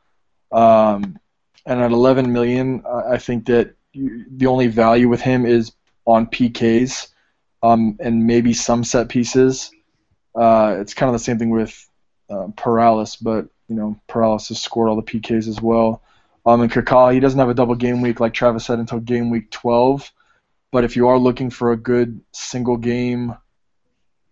[0.51, 1.19] Um,
[1.65, 5.71] and at 11 million, I think that you, the only value with him is
[6.05, 7.09] on PKs,
[7.61, 9.71] um, and maybe some set pieces.
[10.33, 11.87] Uh, it's kind of the same thing with
[12.29, 16.01] uh, Paralis, but you know Paralis has scored all the PKs as well.
[16.45, 19.29] Um, and Kaká, he doesn't have a double game week like Travis said until game
[19.29, 20.11] week 12.
[20.71, 23.35] But if you are looking for a good single game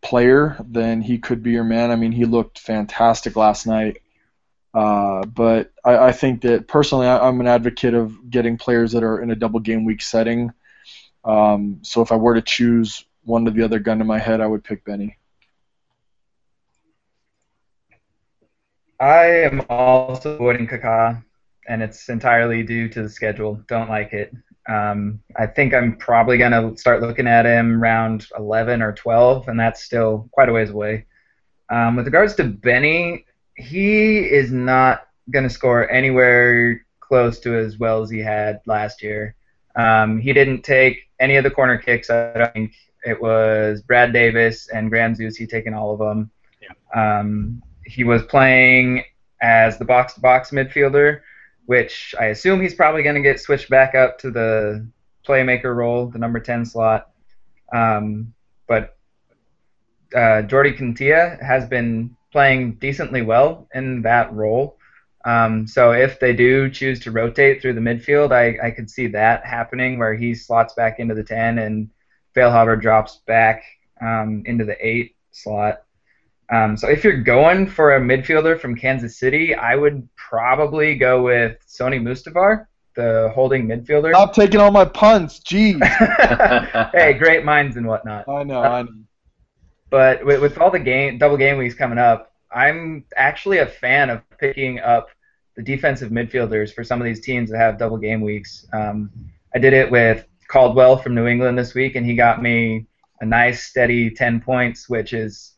[0.02, 1.92] player, then he could be your man.
[1.92, 4.02] I mean, he looked fantastic last night.
[4.74, 9.04] Uh, but I, I think that personally, I, I'm an advocate of getting players that
[9.04, 10.52] are in a double game week setting.
[11.24, 14.42] Um, so if I were to choose one to the other gun to my head,
[14.42, 15.18] I would pick Benny.
[19.00, 21.24] I am also avoiding Kaká,
[21.68, 23.64] and it's entirely due to the schedule.
[23.68, 24.34] Don't like it.
[24.70, 29.48] Um, I think I'm probably going to start looking at him around 11 or 12,
[29.48, 31.06] and that's still quite a ways away.
[31.70, 37.80] Um, with regards to Benny, he is not going to score anywhere close to as
[37.80, 39.36] well as he had last year.
[39.76, 42.10] Um, he didn't take any of the corner kicks.
[42.10, 45.40] I think it was Brad Davis and Graham Zeus.
[45.40, 46.30] Zusi taking all of them.
[46.62, 47.20] Yeah.
[47.20, 49.04] Um, he was playing
[49.42, 51.22] as the box-to-box midfielder,
[51.70, 54.88] which I assume he's probably going to get switched back up to the
[55.24, 57.12] playmaker role, the number 10 slot.
[57.72, 58.34] Um,
[58.68, 58.98] but
[60.16, 64.80] uh, Jordi Quintillà has been playing decently well in that role.
[65.26, 69.06] Um, so if they do choose to rotate through the midfield, I, I could see
[69.06, 71.88] that happening where he slots back into the 10 and
[72.36, 73.62] Feilhaber drops back
[74.02, 75.84] um, into the 8 slot.
[76.52, 81.22] Um, so if you're going for a midfielder from Kansas City, I would probably go
[81.22, 84.12] with Soni Mustivar, the holding midfielder.
[84.12, 85.80] Stop taking all my punts, jeez.
[86.94, 88.28] hey, great minds and whatnot.
[88.28, 88.90] I know, I know.
[89.90, 94.10] But with, with all the game double game weeks coming up, I'm actually a fan
[94.10, 95.10] of picking up
[95.56, 98.66] the defensive midfielders for some of these teams that have double game weeks.
[98.74, 99.12] Um,
[99.54, 102.88] I did it with Caldwell from New England this week, and he got me
[103.22, 105.54] a nice steady 10 points, which is,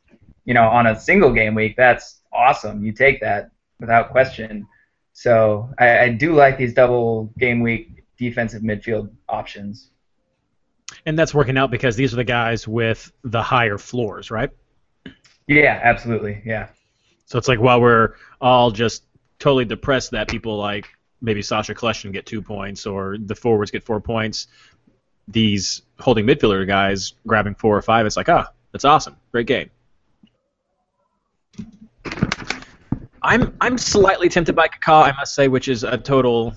[0.46, 2.84] you know, on a single game week, that's awesome.
[2.84, 4.68] You take that without question.
[5.14, 9.90] So I, I do like these double game week defensive midfield options.
[11.06, 14.50] And that's working out because these are the guys with the higher floors, right?
[15.48, 16.42] Yeah, absolutely.
[16.46, 16.68] Yeah.
[17.26, 19.04] So it's like while we're all just
[19.40, 20.90] totally depressed that people like
[21.22, 24.48] maybe Sacha Kljestan get two points or the forwards get four points,
[25.28, 29.16] these holding midfielder guys grabbing four or five, it's like, ah, that's awesome.
[29.32, 29.70] Great game.
[33.22, 36.56] I'm I'm slightly tempted by Kaká, I must say, which is a total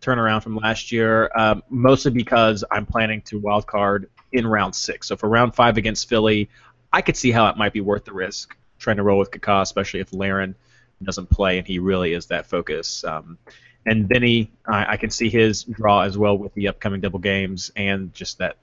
[0.00, 5.08] turnaround from last year, um, mostly because I'm planning to wild card in round six.
[5.08, 6.48] So for round five against Philly,
[6.92, 9.62] I could see how it might be worth the risk trying to roll with Kaká,
[9.62, 10.54] especially if Larin
[11.02, 13.04] doesn't play and he really is that focus.
[13.04, 13.38] Um,
[13.86, 17.70] and Benny, I, I, can see his draw as well with the upcoming double games
[17.76, 18.56] and just that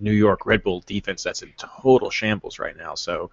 [0.00, 2.94] New York Red Bull defense that's in total shambles right now.
[2.94, 3.30] So,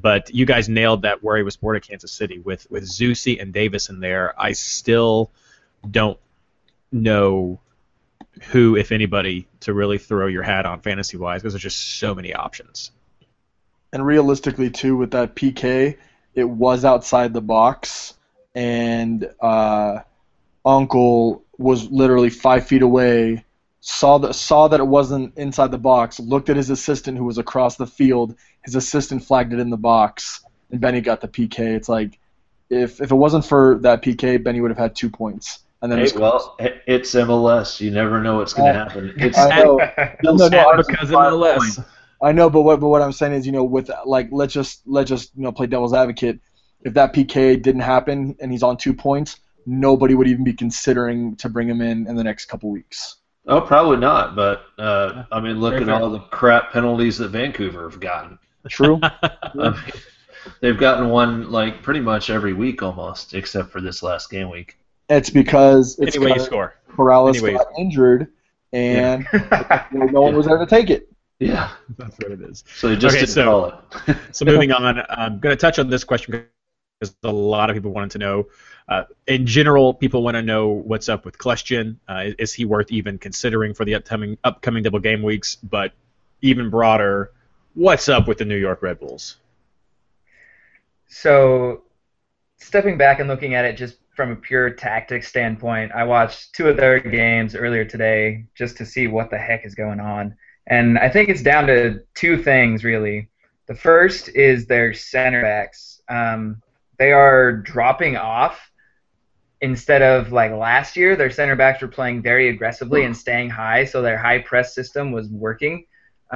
[0.00, 3.40] but you guys nailed that where he was born at Kansas City with with Zusi
[3.40, 4.34] and Davis in there.
[4.40, 5.30] I still
[5.88, 6.18] don't
[6.90, 7.60] know
[8.50, 12.14] who, if anybody, to really throw your hat on fantasy wise because there's just so
[12.14, 12.90] many options.
[13.92, 15.96] And realistically, too, with that PK,
[16.34, 18.14] it was outside the box,
[18.54, 20.00] and uh,
[20.64, 23.43] Uncle was literally five feet away,
[23.86, 27.36] saw that saw that it wasn't inside the box, looked at his assistant who was
[27.36, 28.34] across the field.
[28.64, 31.58] His assistant flagged it in the box, and Benny got the PK.
[31.58, 32.18] It's like
[32.70, 35.60] if if it wasn't for that PK, Benny would have had two points.
[35.82, 37.78] And then hey, well, it's MLS.
[37.78, 38.84] You never know what's going to oh.
[38.84, 39.14] happen.
[39.18, 39.76] It's I know.
[40.22, 41.84] no, no, no, because MLS.
[42.22, 44.80] I know, but what but what I'm saying is, you know, with like let's just
[44.86, 46.40] let's just you know play devil's advocate.
[46.80, 51.36] If that PK didn't happen and he's on two points, nobody would even be considering
[51.36, 53.16] to bring him in in the next couple weeks.
[53.46, 54.36] Oh, probably not.
[54.36, 55.96] But uh, I mean, look Very at fair.
[55.96, 58.38] all the crap penalties that Vancouver have gotten.
[58.68, 58.98] True.
[59.02, 59.74] I mean,
[60.60, 64.78] they've gotten one like pretty much every week almost, except for this last game week.
[65.08, 66.74] It's because it's anyway you score.
[66.96, 67.58] Morales Anyways.
[67.58, 68.28] got injured,
[68.72, 69.86] and yeah.
[69.92, 71.08] no one was there to take it.
[71.40, 72.64] Yeah, that's what it is.
[72.74, 74.16] So they just okay, didn't so, call it.
[74.32, 76.46] so moving on, I'm going to touch on this question
[77.10, 78.46] because a lot of people wanted to know.
[78.88, 81.96] Uh, in general, people want to know what's up with Kljestan.
[82.08, 85.56] Uh, is, is he worth even considering for the upcoming upcoming double game weeks?
[85.56, 85.92] But
[86.42, 87.32] even broader,
[87.74, 89.36] what's up with the New York Red Bulls?
[91.08, 91.82] So,
[92.58, 96.68] stepping back and looking at it just from a pure tactics standpoint, I watched two
[96.68, 100.36] of their games earlier today just to see what the heck is going on.
[100.66, 103.28] And I think it's down to two things, really.
[103.66, 106.02] The first is their center backs.
[106.08, 106.62] Um,
[106.98, 108.70] they are dropping off
[109.60, 111.16] instead of like last year.
[111.16, 115.12] Their center backs were playing very aggressively and staying high, so their high press system
[115.12, 115.86] was working.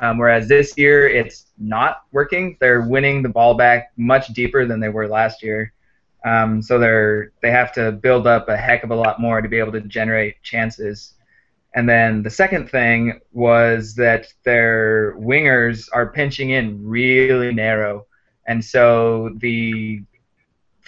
[0.00, 2.56] Um, whereas this year, it's not working.
[2.60, 5.72] They're winning the ball back much deeper than they were last year.
[6.24, 9.48] Um, so they're they have to build up a heck of a lot more to
[9.48, 11.14] be able to generate chances.
[11.74, 18.06] And then the second thing was that their wingers are pinching in really narrow.
[18.46, 20.02] And so the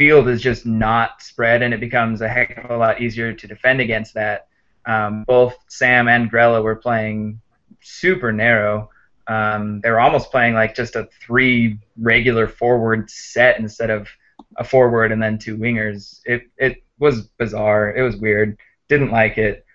[0.01, 3.46] field is just not spread, and it becomes a heck of a lot easier to
[3.46, 4.48] defend against that.
[4.86, 7.38] Um, both Sam and Grella were playing
[7.82, 8.88] super narrow.
[9.26, 14.09] Um, they were almost playing like just a three regular forward set instead of
[14.57, 16.22] a forward and then two wingers.
[16.24, 17.94] It it was bizarre.
[17.94, 18.57] It was weird.
[18.88, 19.66] Didn't like it.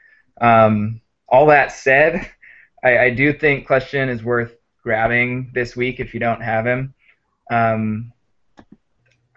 [0.41, 2.27] Um, all that said,
[2.83, 6.95] I, I do think Kljestan is worth grabbing this week if you don't have him.
[7.51, 8.11] Um,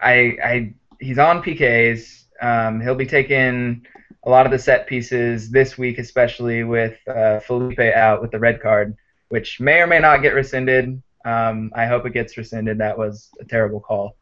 [0.01, 2.23] I, I he's on PKs.
[2.41, 3.85] Um, he'll be taking
[4.23, 8.39] a lot of the set pieces this week, especially with uh, Felipe out with the
[8.39, 8.95] red card,
[9.29, 11.01] which may or may not get rescinded.
[11.25, 12.77] Um, I hope it gets rescinded.
[12.77, 14.15] That was a terrible call.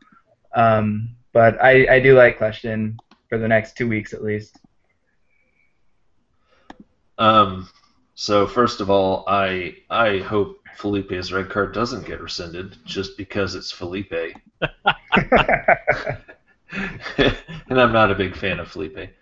[0.56, 2.98] Um, but I, I do like Kljestan
[3.30, 4.58] for the next two weeks at least.
[7.18, 7.70] Um,
[8.16, 13.56] so first of all, I I hope Felipe's red card doesn't get rescinded just because
[13.56, 14.14] it's Felipe.
[17.18, 19.14] and I'm not a big fan of Felipe.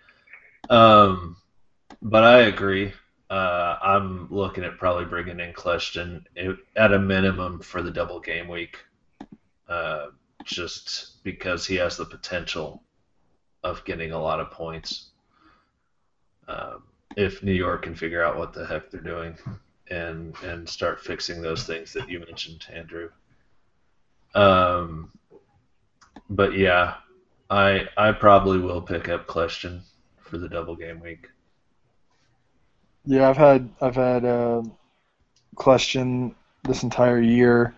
[0.68, 1.36] Um,
[2.02, 2.92] but I agree.
[3.28, 6.24] Uh, I'm looking at probably bringing in Kljestan
[6.76, 8.78] at a minimum for the double game week,
[9.68, 10.06] uh,
[10.44, 12.82] just because he has the potential
[13.64, 15.10] of getting a lot of points.
[16.46, 16.84] Um,
[17.16, 19.36] if New York can figure out what the heck they're doing
[19.88, 23.10] and and start fixing those things that you mentioned, Andrew.
[24.34, 25.10] Um,
[26.30, 26.94] but yeah,
[27.50, 29.82] I I probably will pick up Question
[30.18, 31.28] for the double game week.
[33.04, 34.62] Yeah, I've had I've had uh,
[35.54, 36.34] Kljestan
[36.64, 37.74] this entire year,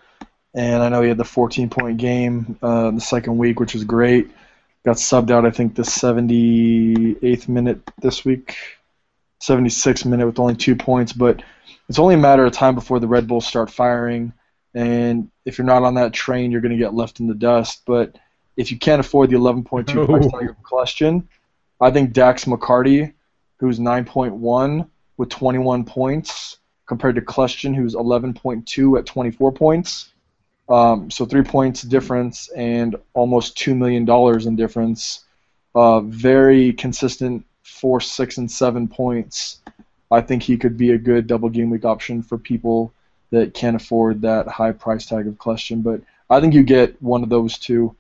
[0.55, 3.85] and I know he had the 14 point game uh, the second week, which was
[3.85, 4.31] great.
[4.87, 8.57] Got subbed out, I think, the 78th minute this week,
[9.41, 11.43] 76 minute with only two points, but
[11.89, 14.33] it's only a matter of time before the Red Bulls start firing,
[14.75, 17.83] and if you're not on that train, you're going to get left in the dust.
[17.87, 18.17] But
[18.59, 21.23] if you can't afford the 11.2 price tag of Kljestan,
[21.81, 23.15] I think Dax McCarty,
[23.59, 30.13] who's 9.1 with 21 points, compared to Kljestan, who's 11.2 at 24 points.
[30.69, 35.25] Um, so three points difference and almost two million dollars in difference.
[35.75, 39.61] Uh, very consistent four, six, and seven points.
[40.11, 42.93] I think he could be a good double game week option for people
[43.31, 45.85] that can't afford that high price tag of Kljestan.
[45.85, 47.95] But I think you get one of those two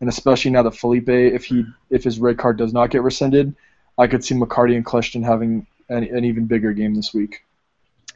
[0.00, 3.54] and especially now that Felipe, if he if his red card does not get rescinded,
[3.98, 7.44] I could see McCarty and Kljestan having an, an even bigger game this week.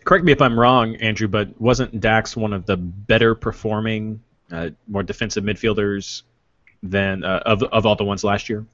[0.04, 4.70] Correct me if I'm wrong, Andrew, but wasn't Dax one of the better performing, uh,
[4.86, 6.22] more defensive midfielders
[6.82, 8.64] than uh, of of all the ones last year?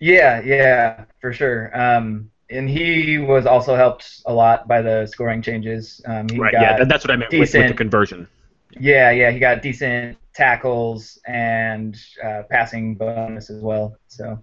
[0.00, 1.70] Yeah, yeah, for sure.
[1.78, 6.00] Um, and he was also helped a lot by the scoring changes.
[6.06, 6.52] Um, right.
[6.52, 8.28] yeah, that's what I meant with, with, the conversion.
[8.72, 13.96] Yeah, yeah, he got decent tackles and uh, passing bonus as well.
[14.08, 14.42] So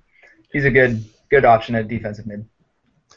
[0.52, 2.48] he's a good good option at defensive mid.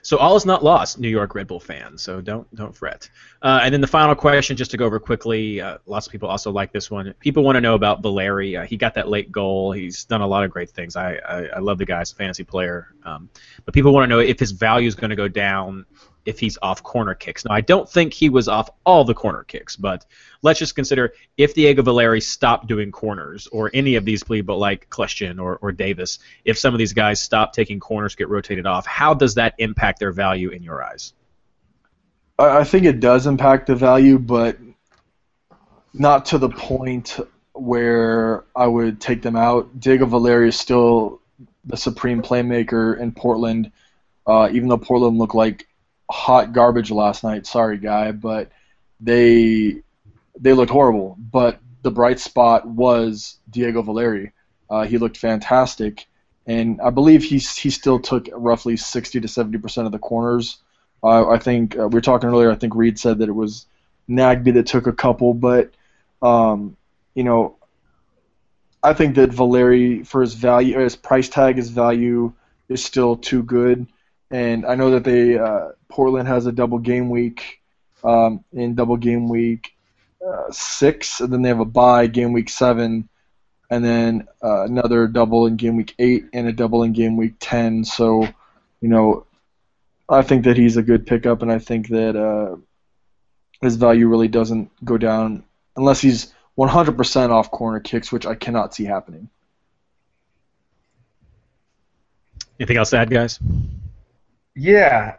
[0.03, 2.03] So all is not lost, New York Red Bull fans.
[2.03, 3.11] So don't don't fret.
[3.43, 5.61] Uh, and then the final question, just to go over quickly.
[5.61, 7.13] Uh, lots of people also like this one.
[7.21, 8.57] People want to know about Valeri.
[8.57, 9.73] Uh, he got that late goal.
[9.73, 10.97] He's done a lot of great things.
[10.97, 12.95] I I, I love the guy as a fantasy player.
[13.05, 13.29] Um,
[13.65, 15.85] but people want to know if his value is going to go down
[16.29, 17.47] if he's off corner kicks.
[17.47, 20.05] Now, I don't think he was off all the corner kicks, but
[20.43, 24.91] let's just consider if Diego Valeri stopped doing corners, or any of these people like
[24.91, 28.85] Kljestan or, or Davis, if some of these guys stop taking corners, get rotated off,
[28.85, 31.15] how does that impact their value in your eyes?
[32.39, 34.59] I think it does impact the value, but
[35.95, 37.19] not to the point
[37.55, 39.81] where I would take them out.
[39.81, 41.23] Diego Valeri is still
[41.65, 43.73] the supreme playmaker in Portland,
[44.27, 45.68] uh, even though Portland looked like
[46.11, 47.47] hot garbage last night.
[47.47, 48.51] Sorry, guy, but
[49.01, 49.83] they
[50.39, 51.17] they looked horrible.
[51.19, 54.33] But the bright spot was Diego Valeri.
[54.71, 56.07] Uh, he looked fantastic,
[56.47, 60.59] and I believe he he still took roughly 60 to 70 percent of the corners.
[61.03, 62.51] Uh, I think uh, we were talking earlier.
[62.51, 63.67] I think Reed said that it was
[64.09, 65.73] Nagbe that took a couple, but
[66.23, 66.77] um,
[67.15, 67.57] you know,
[68.83, 72.33] I think that Valeri for his value, his price tag, his value
[72.69, 73.87] is still too good
[74.31, 77.61] and I know that they uh, Portland has a double game week
[78.05, 79.73] um, in double game week
[80.27, 83.09] uh, six, and then they have a bye game week seven,
[83.71, 87.35] and then uh, another double in game week eight and a double in game week
[87.41, 87.85] ten.
[87.85, 88.27] So,
[88.81, 89.27] you know,
[90.09, 92.57] I think that he's a good pickup, and I think that uh,
[93.61, 95.45] his value really doesn't go down
[95.77, 99.29] unless he's 100% off corner kicks, which I cannot see happening.
[102.59, 103.39] Anything else to add, guys?
[104.59, 105.15] Yeah.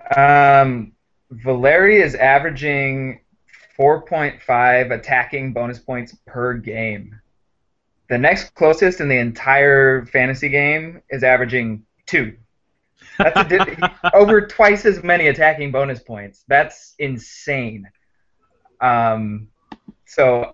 [0.63, 0.91] Um,
[1.31, 3.21] Valeri is averaging
[3.77, 7.15] 4.5 attacking bonus points per game.
[8.09, 12.35] the next closest in the entire fantasy game is averaging two.
[13.17, 13.77] That's di-
[14.13, 16.43] over twice as many attacking bonus points.
[16.47, 17.87] That's insane.
[18.81, 19.49] Um,
[20.05, 20.53] so,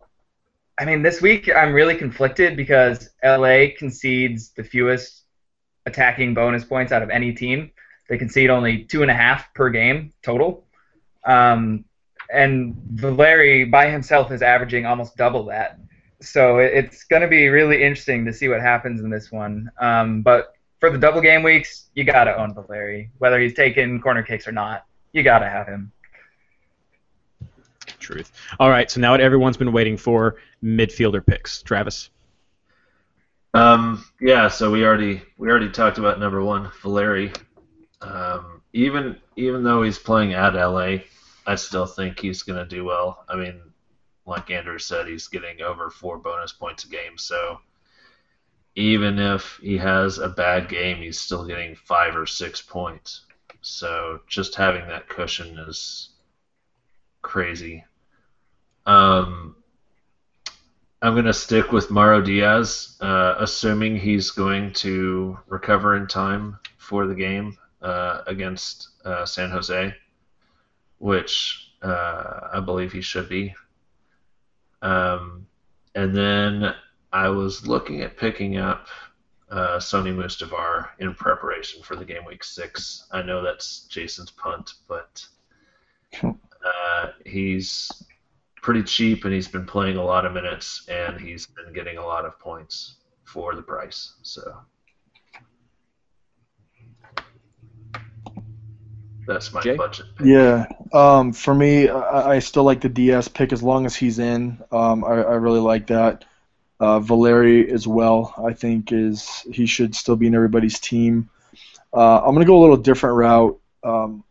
[0.78, 5.24] I mean, this week I'm really conflicted because LA concedes the fewest
[5.88, 7.72] attacking bonus points out of any team.
[8.08, 10.66] They concede only two and a half per game total.
[11.26, 11.86] Um,
[12.32, 15.80] and Valeri by himself is averaging almost double that.
[16.22, 19.70] So it's going to be really interesting to see what happens in this one.
[19.80, 24.00] Um, but for the double game weeks, you got to own Valeri, whether he's taking
[24.02, 24.86] corner kicks or not.
[25.12, 25.92] You got to have him.
[28.00, 28.32] Truth.
[28.60, 31.62] All right, so now what everyone's been waiting for midfielder picks.
[31.62, 32.10] Travis.
[33.54, 37.32] Um, yeah, so we already we already talked about number one, Valeri.
[38.06, 40.98] Um, even even though he's playing at LA,
[41.48, 43.26] I still think he's gonna do well.
[43.28, 43.62] I mean,
[44.26, 47.60] like Andrew said, he's getting over four bonus points a game, so
[48.76, 53.22] even if he has a bad game, he's still getting five or six points.
[53.62, 56.10] So just having that cushion is
[57.22, 57.86] crazy.
[58.86, 59.56] Um,
[61.02, 66.60] I'm going to stick with Mauro Diaz, uh, assuming he's going to recover in time
[66.78, 69.94] for the game uh, against uh, San Jose,
[70.98, 73.54] which uh, I believe he should be.
[74.82, 75.46] Um,
[75.94, 76.74] and then
[77.14, 78.88] I was looking at picking up
[79.52, 83.08] uh, Soni Mustivar in preparation for the game week six.
[83.12, 85.24] I know that's Jason's punt, but
[86.24, 87.92] uh, he's
[88.64, 92.06] pretty cheap and he's been playing a lot of minutes and he's been getting a
[92.06, 94.16] lot of points for the price.
[94.24, 94.58] So
[99.26, 99.76] that's my Jay?
[99.76, 100.06] budget.
[100.18, 100.28] pick.
[100.28, 100.66] Yeah.
[100.94, 104.62] Um, for me, I, I still like the DS pick as long as he's in.
[104.72, 106.26] Um, I, I really like that.
[106.80, 108.34] Uh, Valeri as well.
[108.46, 111.30] I think is he should still be in everybody's team.
[111.94, 113.60] Uh, I'm gonna go a little different route.
[113.84, 114.24] Um,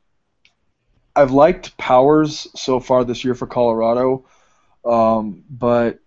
[1.16, 4.26] I've liked Powers so far this year for Colorado,
[4.84, 6.00] um, but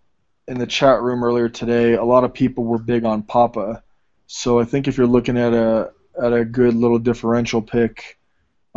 [0.48, 3.84] in the chat room earlier today, a lot of people were big on Pappa.
[4.28, 8.17] So I think if you're looking at a at a good little differential pick,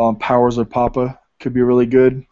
[0.01, 2.24] um, Powers or Pappa could be really good.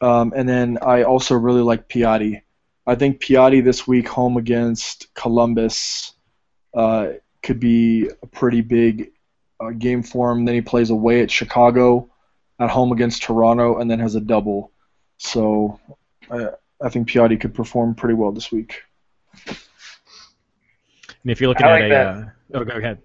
[0.00, 2.42] Um, and then I also really like Piatti.
[2.86, 6.14] I think Piatti this week home against Columbus
[6.74, 7.08] uh,
[7.42, 9.12] could be a pretty big
[9.60, 10.44] uh, game for him.
[10.44, 12.08] Then he plays away at Chicago,
[12.58, 14.72] at home against Toronto, and then has a double.
[15.18, 15.78] So
[16.30, 16.48] I,
[16.82, 18.82] I think Piatti could perform pretty well this week.
[19.46, 21.88] And if you're looking I at like a.
[21.90, 22.06] that.
[22.06, 23.02] Uh, oh, go ahead.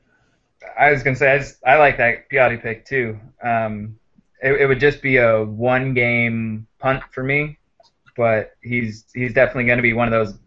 [0.78, 3.20] I was gonna say I, just, I like that Piatti pick too.
[3.44, 3.98] Um,
[4.42, 7.58] it, it would just be a one game punt for me,
[8.16, 10.38] but he's he's definitely gonna be one of those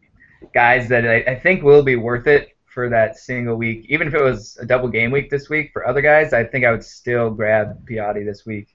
[0.54, 3.86] guys that I, I think will be worth it for that single week.
[3.88, 6.64] Even if it was a double game week this week for other guys, I think
[6.64, 8.68] I would still grab Piatti this week.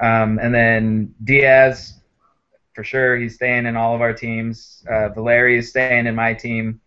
[0.00, 2.00] Um, and then Diaz,
[2.74, 4.84] for sure, he's staying in all of our teams.
[4.88, 6.80] Uh, Valeri is staying in my team.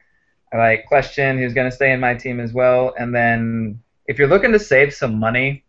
[0.53, 2.93] I like Question, who's going to stay in my team as well.
[2.97, 5.64] And then if you're looking to save some money,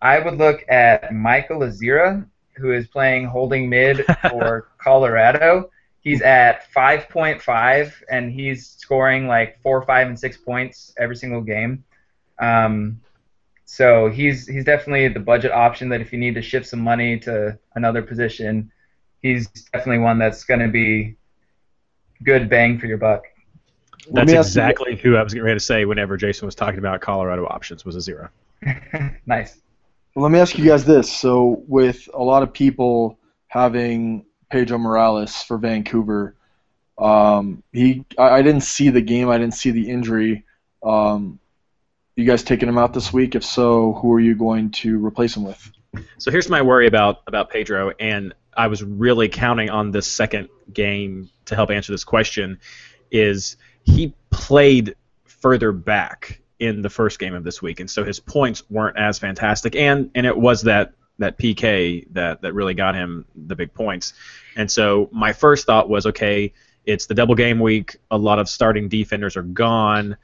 [0.00, 2.26] I would look at Michael Azira,
[2.56, 5.70] who is playing holding mid for Colorado.
[6.00, 11.84] He's at 5.5, and he's scoring like four, five, and six points every single game.
[12.40, 13.00] Um,
[13.64, 17.18] so he's he's definitely the budget option that if you need to shift some money
[17.20, 18.70] to another position,
[19.22, 21.16] he's definitely one that's going to be
[22.24, 23.24] good bang for your buck.
[24.06, 26.54] Let That's me you- exactly who I was getting ready to say whenever Jason was
[26.54, 28.30] talking about Colorado options was Azira.
[29.26, 29.58] nice.
[30.14, 31.10] Well, let me ask you guys this.
[31.10, 36.34] So, with a lot of people having Pedro Morales for Vancouver,
[36.98, 39.28] um, he I, I didn't see the game.
[39.30, 40.44] I didn't see the injury.
[40.82, 41.38] Um,
[42.16, 43.34] you guys taking him out this week?
[43.34, 45.72] If so, who are you going to replace him with?
[46.18, 50.48] So here's my worry about about Pedro, and I was really counting on this second
[50.72, 52.58] game to help answer this question.
[53.10, 58.20] Is he played further back in the first game of this week, and so his
[58.20, 62.94] points weren't as fantastic, and and it was that that PK that that really got
[62.94, 64.14] him the big points,
[64.56, 66.52] and so my first thought was okay,
[66.84, 70.16] it's the double game week, a lot of starting defenders are gone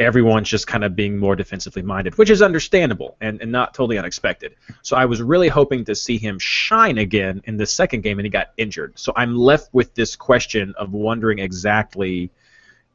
[0.00, 3.98] everyone's just kind of being more defensively minded, which is understandable and, and not totally
[3.98, 4.56] unexpected.
[4.82, 8.24] So I was really hoping to see him shine again in the second game, and
[8.24, 8.98] he got injured.
[8.98, 12.30] So I'm left with this question of wondering exactly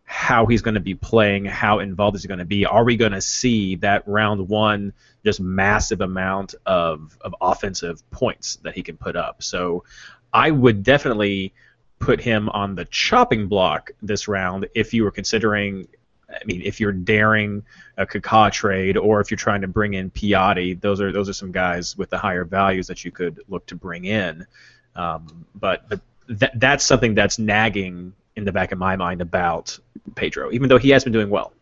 [0.06, 2.66] how he's going to be playing, how involved is he going to be.
[2.66, 4.94] Are we going to see that round one
[5.24, 9.42] just massive amount of, of offensive points that he can put up?
[9.42, 9.84] So
[10.32, 11.54] I would definitely
[11.98, 15.88] put him on the chopping block this round if you were considering.
[16.30, 17.64] I mean, if you're daring
[17.98, 21.34] a Kaká trade, or if you're trying to bring in Piatti, those are those are
[21.34, 24.46] some guys with the higher values that you could look to bring in.
[24.96, 29.78] Um, but but that that's something that's nagging in the back of my mind about
[30.16, 31.54] Pedro, even though he has been doing well.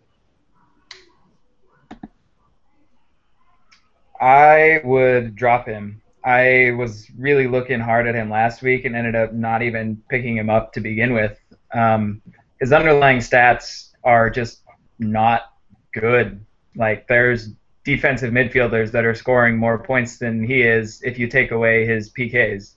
[4.19, 6.01] I would drop him.
[6.23, 10.37] I was really looking hard at him last week and ended up not even picking
[10.37, 11.37] him up to begin with.
[11.73, 12.21] Um,
[12.59, 14.61] his underlying stats are just
[14.99, 15.51] not
[15.93, 16.43] good.
[16.75, 17.49] Like there's
[17.83, 22.09] defensive midfielders that are scoring more points than he is if you take away his
[22.11, 22.75] PKs.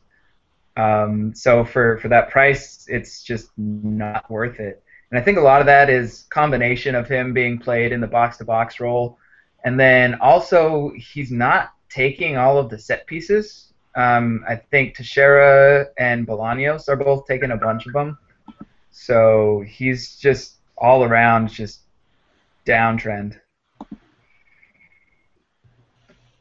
[0.77, 4.83] Um, so for for that price, it's just not worth it.
[5.11, 8.07] And I think a lot of that is combination of him being played in the
[8.07, 9.19] box to box role,
[9.65, 13.73] and then also he's not taking all of the set pieces.
[13.95, 18.19] Um, I think Teixeira and Bolaños are both taking a bunch of them.
[18.91, 21.81] So he's just all around just
[22.67, 23.41] downtrend.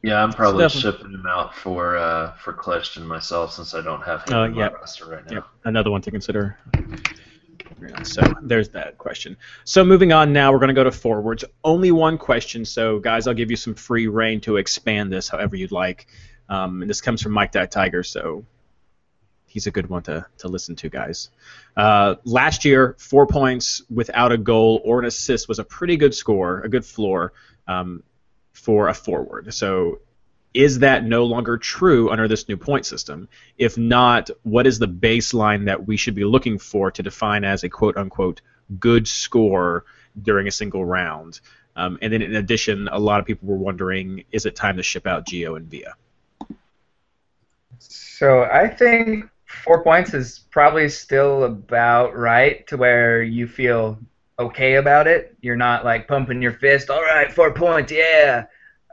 [0.06, 0.92] Yeah, I'm probably Definitely.
[0.98, 4.54] shipping him out for uh, for question myself since I don't have him Uh, in
[4.54, 5.34] my roster right now.
[5.34, 6.56] Yep, another one to consider.
[8.04, 9.36] So there's that question.
[9.64, 11.44] So moving on now, we're going to go to forwards.
[11.64, 12.64] Only one question.
[12.64, 16.06] So guys, I'll give you some free reign to expand this however you'd like.
[16.48, 18.44] Um, and this comes from Mike That Tiger, so
[19.46, 21.30] he's a good one to, to listen to, guys.
[21.76, 26.14] Uh, last year, four points without a goal or an assist was a pretty good
[26.14, 27.32] score, a good floor
[27.66, 28.04] um,
[28.56, 29.52] for a forward.
[29.52, 30.00] So
[30.54, 33.28] is that no longer true under this new point system?
[33.58, 37.62] If not, what is the baseline that we should be looking for to define as
[37.62, 38.40] a quote unquote
[38.80, 39.84] good score
[40.20, 41.40] during a single round?
[41.76, 44.82] Um, and then in addition, a lot of people were wondering, is it time to
[44.82, 45.94] ship out Gio and Villa?
[47.78, 53.98] So I think four points is probably still about right to where you feel
[54.38, 55.36] okay about it.
[55.40, 58.46] You're not like pumping your fist, all right, four points, yeah.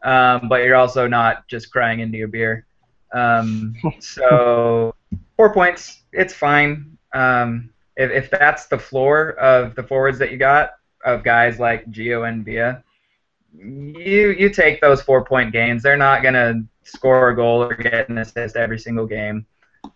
[0.03, 2.65] Um, but you're also not just crying into your beer.
[3.13, 4.95] Um, so
[5.37, 6.97] four points, it's fine.
[7.13, 10.71] Um, if, if that's the floor of the forwards that you got,
[11.05, 12.83] of guys like Gio and Villa,
[13.55, 15.83] you you take those four point gains.
[15.83, 19.45] They're not gonna score a goal or get an assist every single game.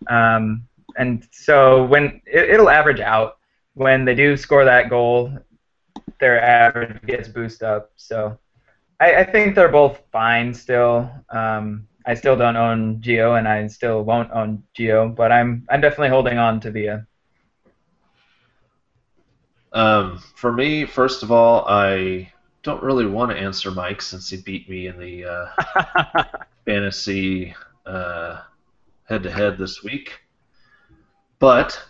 [0.08, 0.64] Um,
[0.96, 3.37] and so when it, it'll average out
[3.78, 5.32] when they do score that goal,
[6.20, 7.92] their average gets boosted up.
[7.96, 8.38] So
[9.00, 11.10] I, I think they're both fine still.
[11.30, 15.80] Um, I still don't own Gio, and I still won't own Gio, but I'm I'm
[15.80, 17.06] definitely holding on to Villa.
[19.72, 24.38] Um, for me, first of all, I don't really want to answer Mike since he
[24.38, 26.24] beat me in the uh,
[26.64, 27.54] fantasy
[27.86, 28.40] uh,
[29.04, 30.20] head-to-head this week.
[31.38, 31.80] But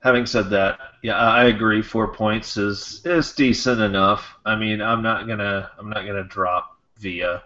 [0.00, 1.82] having said that, yeah, I agree.
[1.82, 4.36] Four points is is decent enough.
[4.44, 7.42] I mean, I'm not gonna I'm not gonna drop Villa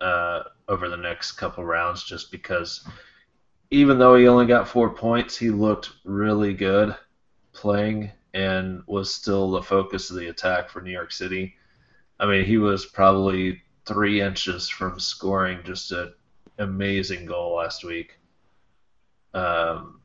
[0.00, 2.86] uh, over the next couple rounds just because
[3.70, 6.94] even though he only got four points, he looked really good
[7.52, 11.54] playing and was still the focus of the attack for New York City.
[12.20, 16.12] I mean, he was probably three inches from scoring just an
[16.58, 18.18] amazing goal last week.
[19.34, 20.01] Um,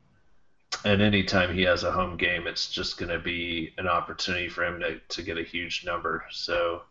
[0.84, 4.64] and anytime he has a home game, it's just going to be an opportunity for
[4.64, 6.24] him to, to get a huge number.
[6.30, 6.82] So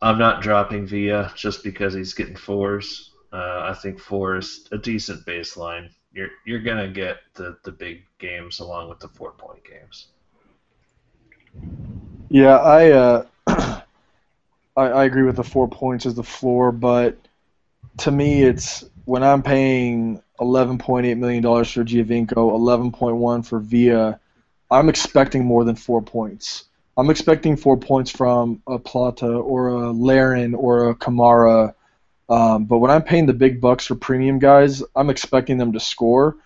[0.00, 3.12] I'm not dropping Villa just because he's getting fours.
[3.32, 5.90] Uh, I think four is a decent baseline.
[6.12, 10.08] You're you're gonna get the, the big games along with the four point games.
[12.30, 13.82] Yeah, I, uh, I
[14.76, 17.18] I agree with the four points as the floor, but
[17.98, 24.20] to me, it's when I'm paying 11.8 million dollars for Giovinco, 11.1 for Villa,
[24.70, 26.64] I'm expecting more than four points.
[26.96, 31.74] I'm expecting four points from a Plata or a Larin or a Kamara.
[32.28, 35.80] Um, but when I'm paying the big bucks for premium guys, I'm expecting them to
[35.80, 36.36] score.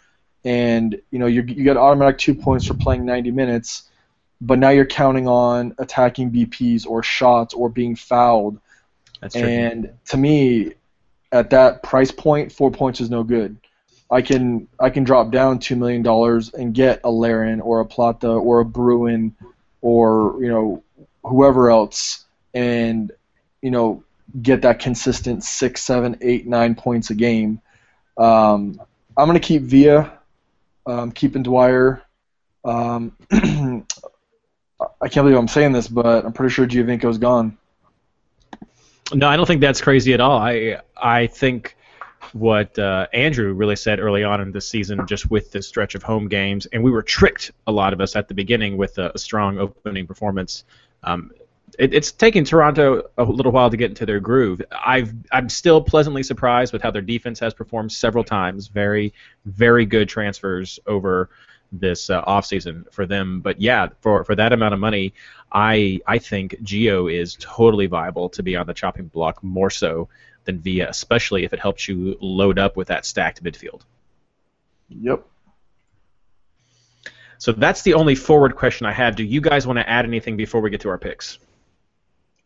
[0.44, 3.88] And you know, you you get automatic two points for playing 90 minutes
[4.42, 8.60] but now you're counting on attacking BPs or shots or being fouled.
[9.20, 9.44] That's true.
[9.44, 10.74] And to me,
[11.30, 13.56] at that price point, four points is no good.
[14.12, 17.86] I can I can drop down two million dollars and get a Larin or a
[17.86, 19.34] Plata or a Bruin
[19.80, 20.84] or you know
[21.24, 23.10] whoever else, and
[23.62, 24.04] you know
[24.42, 27.62] get that consistent six, seven, eight, nine points a game.
[28.18, 28.80] Um,
[29.16, 30.12] I'm gonna keep Villa,
[30.86, 32.02] um, keeping Dwyer.
[32.66, 37.56] Um, I can't believe I'm saying this, but I'm pretty sure Giovinco's gone.
[39.14, 40.38] No, I don't think that's crazy at all.
[40.38, 41.76] I I think
[42.32, 46.02] what uh, Andrew really said early on in the season, just with this stretch of
[46.02, 49.12] home games, and we were tricked a lot of us at the beginning with a,
[49.14, 50.64] a strong opening performance.
[51.02, 51.32] Um,
[51.78, 54.62] it, it's taken Toronto a little while to get into their groove.
[54.84, 58.68] I've I'm still pleasantly surprised with how their defense has performed several times.
[58.68, 59.12] Very
[59.46, 61.30] very good transfers over
[61.72, 63.40] this uh, offseason for them.
[63.40, 65.14] But yeah, for for that amount of money,
[65.52, 70.08] I I think Gio is totally viable to be on the chopping block more so
[70.44, 73.82] than Villa, especially if it helps you load up with that stacked midfield.
[74.88, 75.24] Yep.
[77.38, 79.16] So that's the only forward question I had.
[79.16, 81.38] Do you guys want to add anything before we get to our picks?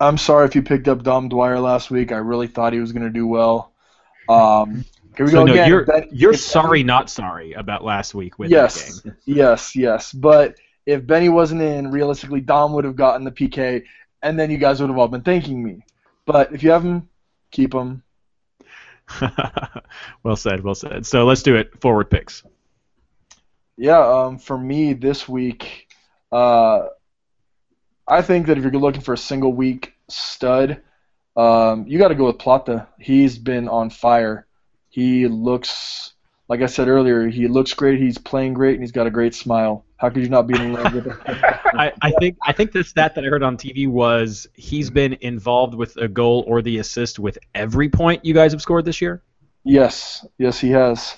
[0.01, 2.13] I'm sorry if you picked up Dom Dwyer last week.
[2.13, 3.73] I really thought he was going to do well.
[4.29, 4.85] Um,
[5.17, 5.69] here we So go no, again.
[5.69, 9.17] you're Ben- you're sorry, not sorry about last week with Yes, that game.
[9.37, 10.13] yes, yes.
[10.13, 13.85] But if Benny wasn't in, realistically, Dom would have gotten the PK,
[14.23, 15.85] and then you guys would have all been thanking me.
[16.27, 17.09] But if you have him,
[17.57, 18.03] keep them.
[20.23, 21.07] well said, well said.
[21.07, 21.81] So let's do it.
[21.81, 22.43] Forward picks.
[23.79, 25.89] Yeah, um, for me this week,
[26.31, 26.89] uh,
[28.07, 30.83] I think that if you're looking for a single week stud,
[31.37, 32.89] um, you got to go with Plata.
[32.99, 34.47] He's been on fire.
[34.89, 36.13] He looks,
[36.49, 38.01] like I said earlier, he looks great.
[38.01, 39.85] He's playing great, and he's got a great smile.
[39.97, 41.19] How could you not be in love with him?
[41.27, 45.17] I, I think I think the stat that I heard on TV was he's been
[45.21, 49.01] involved with a goal or the assist with every point you guys have scored this
[49.01, 49.23] year.
[49.65, 51.17] yes, yes, he has.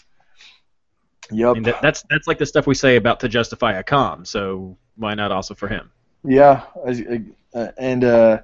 [1.30, 1.56] Yep.
[1.56, 4.24] And that, that's that's like the stuff we say about to justify a com.
[4.24, 5.90] So why not also for him?
[6.24, 7.02] Yeah, as-
[7.54, 8.40] uh, and uh,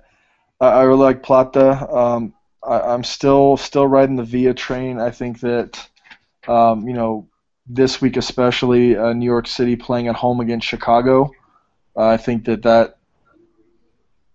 [0.61, 1.89] I, I really like Plata.
[1.91, 4.99] Um, I, I'm still still riding the Villa train.
[5.01, 5.89] I think that
[6.49, 7.29] um, you know
[7.67, 11.31] this week especially uh, New York City playing at home against Chicago.
[11.97, 12.99] Uh, I think that that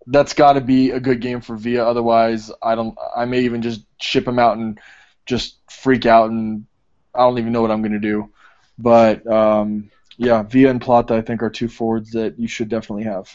[0.07, 1.87] that's got to be a good game for Villa.
[1.87, 2.97] Otherwise, I don't.
[3.15, 4.79] I may even just ship him out and
[5.25, 6.65] just freak out, and
[7.13, 8.29] I don't even know what I'm going to do.
[8.77, 13.03] But um, yeah, Villa and Plata, I think, are two forwards that you should definitely
[13.03, 13.29] have.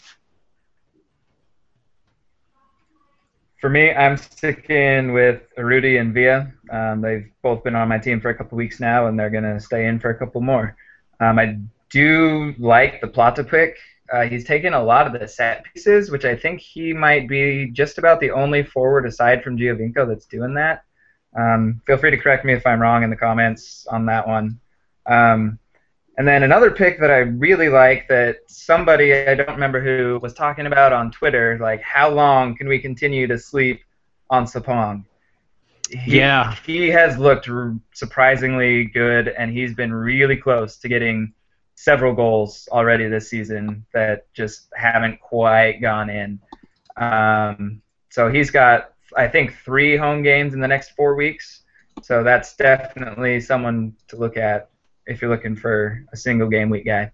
[3.64, 6.52] For me, I'm sticking with Rudy and Villa.
[6.70, 9.44] Um, they've both been on my team for a couple weeks now, and they're going
[9.44, 10.76] to stay in for a couple more.
[11.18, 11.56] Um, I
[11.88, 13.78] do like the Plata pick.
[14.12, 17.70] Uh, he's taken a lot of the set pieces, which I think he might be
[17.70, 20.84] just about the only forward aside from Giovinco that's doing that.
[21.34, 24.60] Um, feel free to correct me if I'm wrong in the comments on that one.
[25.06, 25.58] Um,
[26.16, 30.32] and then another pick that I really like that somebody, I don't remember who, was
[30.32, 33.80] talking about on Twitter, like, how long can we continue to sleep
[34.30, 35.04] on Sapong?
[35.90, 36.54] He, Yeah.
[36.64, 41.32] He has looked r- surprisingly good, and he's been really close to getting
[41.74, 46.38] several goals already this season that just haven't quite gone in.
[46.96, 51.62] Um, so he's got, I think, three home games in the next four weeks.
[52.02, 54.70] So that's definitely someone to look at
[55.06, 57.12] if you're looking for a single game week guy.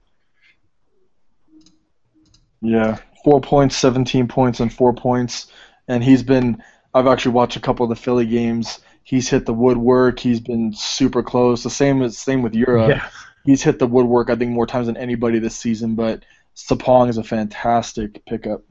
[2.60, 5.50] Yeah, four points, 17 points, and four points.
[5.88, 6.62] And he's been,
[6.94, 8.80] I've actually watched a couple of the Philly games.
[9.02, 10.18] He's hit the woodwork.
[10.18, 11.62] He's been super close.
[11.62, 13.00] The same as same with Euro.
[13.44, 15.94] He's hit the woodwork, I think, more times than anybody this season.
[15.94, 16.24] But
[16.54, 18.62] Sapong is a fantastic pickup.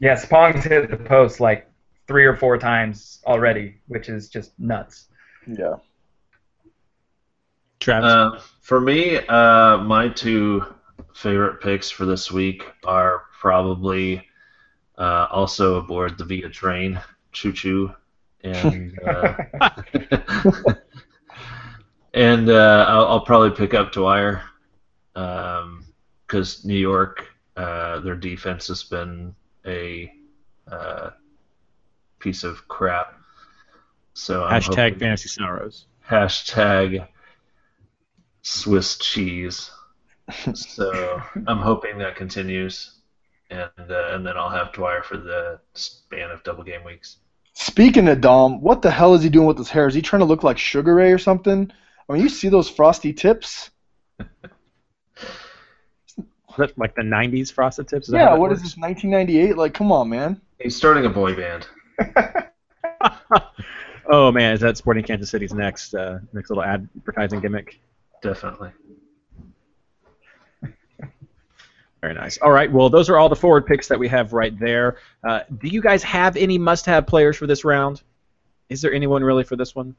[0.00, 1.70] Yeah, Spong's hit the post like
[2.08, 5.06] three or four times already, which is just nuts.
[5.46, 5.76] Yeah.
[7.82, 8.10] Travis.
[8.10, 10.64] Uh, for me, uh, my two
[11.14, 14.26] favorite picks for this week are probably
[14.98, 17.00] uh, also aboard the Villa train,
[17.32, 17.92] Choo Choo,
[18.44, 19.36] and uh,
[22.14, 24.42] and uh, I'll, I'll probably pick up Dwyer
[25.14, 27.26] because New York,
[27.56, 29.34] uh, their defense has been
[29.66, 30.12] a
[30.70, 31.10] uh,
[32.18, 33.14] piece of crap.
[34.14, 35.86] So I'm Hashtag hoping- fantasy sorrows.
[36.08, 37.06] hashtag
[38.42, 39.70] Swiss cheese.
[40.54, 42.92] so I'm hoping that continues,
[43.50, 47.16] and uh, and then I'll have Dwyer for the span of double game weeks.
[47.54, 49.86] Speaking of Dom, what the hell is he doing with his hair?
[49.86, 51.70] Is he trying to look like Sugar Ray or something?
[52.08, 53.70] I mean, you see those frosty tips?
[56.76, 58.08] Like the '90s frosted tips.
[58.08, 59.56] Is Yeah, how that what is this, 1998?
[59.56, 60.38] Like, come on, man.
[60.60, 61.66] He's starting a boy band.
[64.06, 67.80] Oh man, is that Sporting Kansas City's next uh, next little advertising gimmick?
[68.22, 68.70] Definitely.
[72.00, 72.38] Very nice.
[72.38, 72.70] All right.
[72.70, 74.96] Well, those are all the forward picks that we have right there.
[75.26, 78.02] Uh, do you guys have any must-have players for this round?
[78.68, 79.94] Is there anyone really for this one?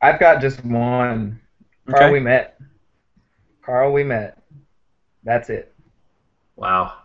[0.00, 1.40] I've got just one.
[1.88, 1.98] Okay.
[1.98, 2.58] Carl, we met.
[3.64, 4.38] Carl, we met.
[5.24, 5.74] That's it.
[6.56, 6.98] Wow.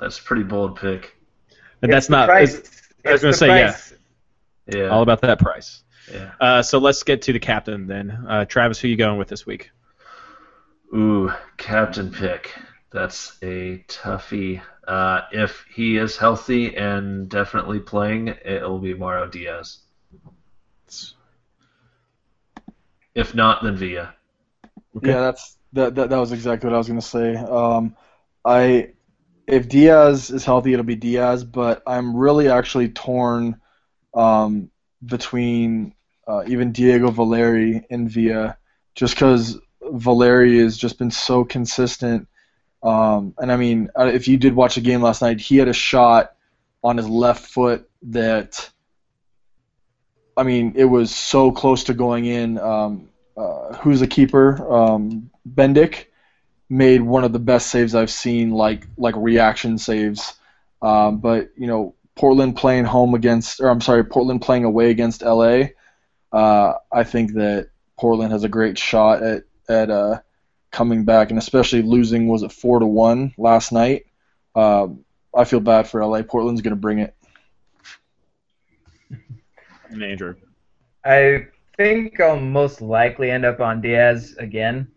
[0.00, 1.16] That's a pretty bold pick.
[1.82, 2.28] And that's It's the not.
[2.28, 2.54] price.
[2.54, 3.76] it's- I was gonna the say, yeah.
[4.66, 4.88] Yeah.
[4.88, 5.83] All about that price.
[6.12, 6.32] Yeah.
[6.40, 8.10] Uh, so let's get to the captain then.
[8.28, 9.70] Uh, Travis, who are you going with this week?
[10.94, 12.52] Ooh, captain pick.
[12.90, 14.62] That's a toughie.
[14.86, 19.78] Uh, if he is healthy and definitely playing, it will be Mauro Diaz.
[23.14, 24.14] If not, then Villa.
[24.96, 25.08] Okay.
[25.08, 26.10] Yeah, that's that, that.
[26.10, 27.36] That was exactly what I was gonna say.
[27.36, 27.96] Um,
[28.44, 28.90] I
[29.46, 31.44] if Diaz is healthy, it'll be Diaz.
[31.44, 33.60] But I'm really actually torn
[34.14, 34.70] um,
[35.04, 35.94] between
[36.26, 38.56] uh, even Diego Valeri and Villa,
[38.94, 42.28] just because Valeri has just been so consistent.
[42.82, 45.68] Um, and I mean, uh, if you did watch the game last night, he had
[45.68, 46.34] a shot
[46.82, 48.70] on his left foot that.
[50.36, 52.58] I mean, it was so close to going in.
[52.58, 54.68] Um, uh, who's the keeper?
[54.72, 56.06] Um, Bendik
[56.68, 60.34] made one of the best saves I've seen, like like reaction saves.
[60.82, 65.22] Um, but you know, Portland playing home against, or I'm sorry, Portland playing away against
[65.22, 65.64] LA.
[66.32, 70.20] Uh, I think that Portland has a great shot at at uh,
[70.70, 74.06] coming back, and especially losing was it four to one last night.
[74.54, 75.04] Um,
[75.34, 76.22] I feel bad for LA.
[76.22, 77.14] Portland's going to bring it.
[79.88, 80.34] And Andrew.
[81.04, 81.46] I
[81.76, 84.88] think I'll most likely end up on Diaz again,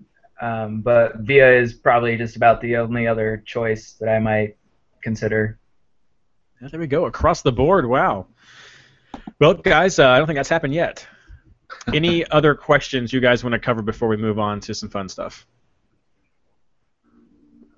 [0.41, 4.57] um, but Villa is probably just about the only other choice that I might
[5.01, 5.59] consider.
[6.61, 7.05] There we go.
[7.05, 7.85] Across the board.
[7.85, 8.27] Wow.
[9.39, 11.05] Well, guys, uh, I don't think that's happened yet.
[11.93, 15.09] Any other questions you guys want to cover before we move on to some fun
[15.09, 15.45] stuff?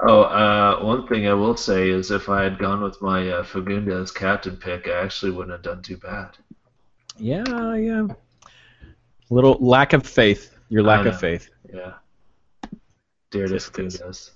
[0.01, 3.43] Oh, uh, one thing I will say is if I had gone with my uh,
[3.43, 6.37] Fagundes captain pick, I actually wouldn't have done too bad.
[7.17, 8.07] Yeah, yeah.
[9.29, 10.55] Little lack of faith.
[10.69, 11.49] Your lack of faith.
[11.73, 11.93] Yeah.
[13.31, 14.29] Dear to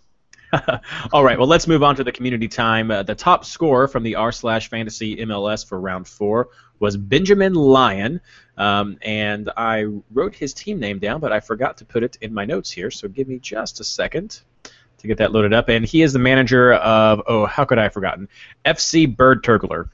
[1.14, 2.92] All right, well, let's move on to the community time.
[2.92, 6.50] Uh, the top score from the r slash fantasy MLS for round four
[6.80, 8.20] was Benjamin Lyon,
[8.58, 12.34] um, and I wrote his team name down, but I forgot to put it in
[12.34, 12.92] my notes here.
[12.92, 14.42] So give me just a second
[14.98, 15.70] to get that loaded up.
[15.70, 18.28] And he is the manager of oh, how could I have forgotten?
[18.66, 19.90] FC Bird Turgler.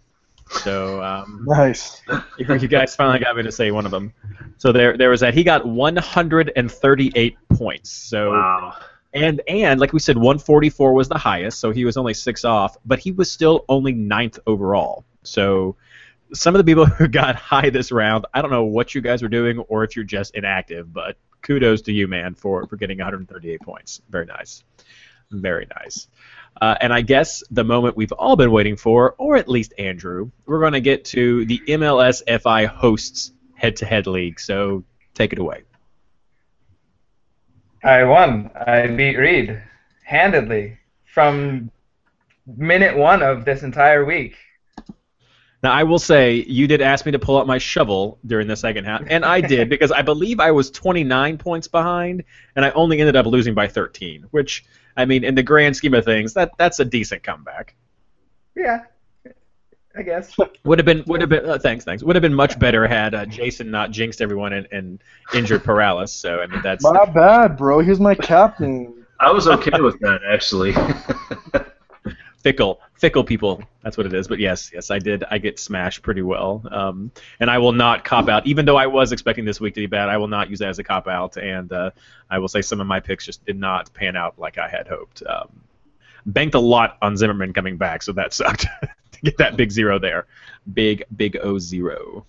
[0.49, 2.01] So um, Nice.
[2.37, 4.13] you you guys finally got me to say one of them.
[4.57, 5.33] So there, there was that.
[5.33, 7.89] He got 138 points.
[7.89, 8.75] So Wow.
[9.13, 12.77] And and like we said, 144 was the highest, so he was only six off,
[12.85, 15.05] but he was still only ninth overall.
[15.23, 15.75] So
[16.33, 19.21] some of the people who got high this round, I don't know what you guys
[19.21, 22.97] were doing or if you're just inactive, but kudos to you, man, for for getting
[22.97, 24.01] 138 points.
[24.09, 24.63] Very nice,
[25.31, 26.07] very nice.
[26.61, 30.31] Uh, and I guess the moment we've all been waiting for, or at least Andrew,
[30.45, 34.39] we're going to get to the MLS FI hosts head-to-head league.
[34.39, 34.83] So
[35.13, 35.63] take it away.
[37.83, 38.51] I won.
[38.55, 39.61] I beat Reed
[40.03, 41.71] handedly from
[42.45, 44.35] minute one of this entire week.
[45.61, 48.55] Now I will say you did ask me to pull out my shovel during the
[48.55, 52.23] second half, and I did because I believe I was 29 points behind,
[52.55, 54.25] and I only ended up losing by 13.
[54.31, 54.65] Which
[54.95, 57.75] I mean, in the grand scheme of things, that that's a decent comeback.
[58.55, 58.83] Yeah,
[59.99, 60.33] I guess.
[60.63, 63.13] Would have been would have been uh, thanks thanks would have been much better had
[63.13, 66.07] uh, Jason not jinxed everyone and, and injured Paralis.
[66.07, 67.79] So I mean that's My bad, bro.
[67.79, 69.05] He's my captain.
[69.19, 70.73] I was okay with that, actually.
[72.37, 76.01] fickle fickle people that's what it is but yes yes i did i get smashed
[76.01, 79.59] pretty well um, and i will not cop out even though i was expecting this
[79.59, 81.91] week to be bad i will not use that as a cop out and uh,
[82.29, 84.87] i will say some of my picks just did not pan out like i had
[84.87, 85.49] hoped um,
[86.25, 88.89] banked a lot on zimmerman coming back so that sucked to
[89.23, 90.25] get that big zero there
[90.73, 92.25] big big o zero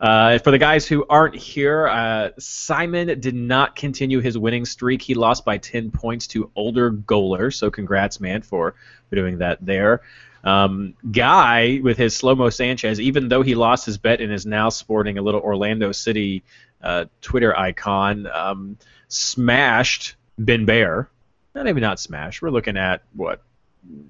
[0.00, 5.00] uh, for the guys who aren't here, uh, Simon did not continue his winning streak.
[5.00, 8.74] He lost by 10 points to older goaler, so congrats, man, for,
[9.08, 10.02] for doing that there.
[10.44, 14.44] Um, Guy, with his slow mo Sanchez, even though he lost his bet and is
[14.44, 16.44] now sporting a little Orlando City
[16.82, 18.78] uh, Twitter icon, um,
[19.08, 21.08] smashed Ben Bear.
[21.54, 22.42] Maybe not smash.
[22.42, 23.40] We're looking at, what,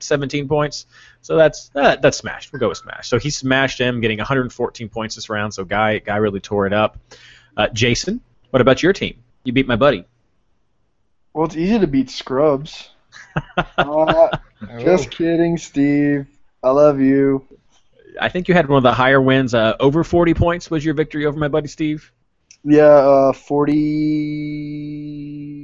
[0.00, 0.86] 17 points.
[1.22, 2.52] So that's uh, that's smashed.
[2.52, 3.08] We'll go with smash.
[3.08, 5.54] So he smashed him, getting 114 points this round.
[5.54, 6.98] So guy guy really tore it up.
[7.56, 8.20] Uh, Jason,
[8.50, 9.22] what about your team?
[9.44, 10.04] You beat my buddy.
[11.32, 12.90] Well, it's easy to beat Scrubs.
[13.76, 14.38] Uh,
[14.78, 16.26] just kidding, Steve.
[16.62, 17.46] I love you.
[18.20, 19.54] I think you had one of the higher wins.
[19.54, 22.10] Uh, over 40 points was your victory over my buddy Steve.
[22.64, 23.32] Yeah, uh,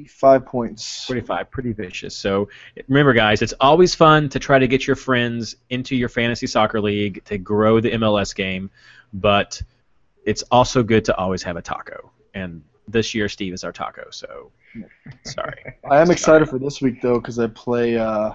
[0.07, 1.05] 45 points.
[1.07, 2.17] 45, pretty vicious.
[2.17, 2.49] So
[2.89, 6.81] remember, guys, it's always fun to try to get your friends into your fantasy soccer
[6.81, 8.71] league to grow the MLS game,
[9.13, 9.61] but
[10.25, 12.11] it's also good to always have a taco.
[12.35, 14.09] And this year, Steve is our taco.
[14.11, 14.51] So
[15.25, 15.75] sorry.
[15.91, 18.33] I am excited for this week though because I play uh,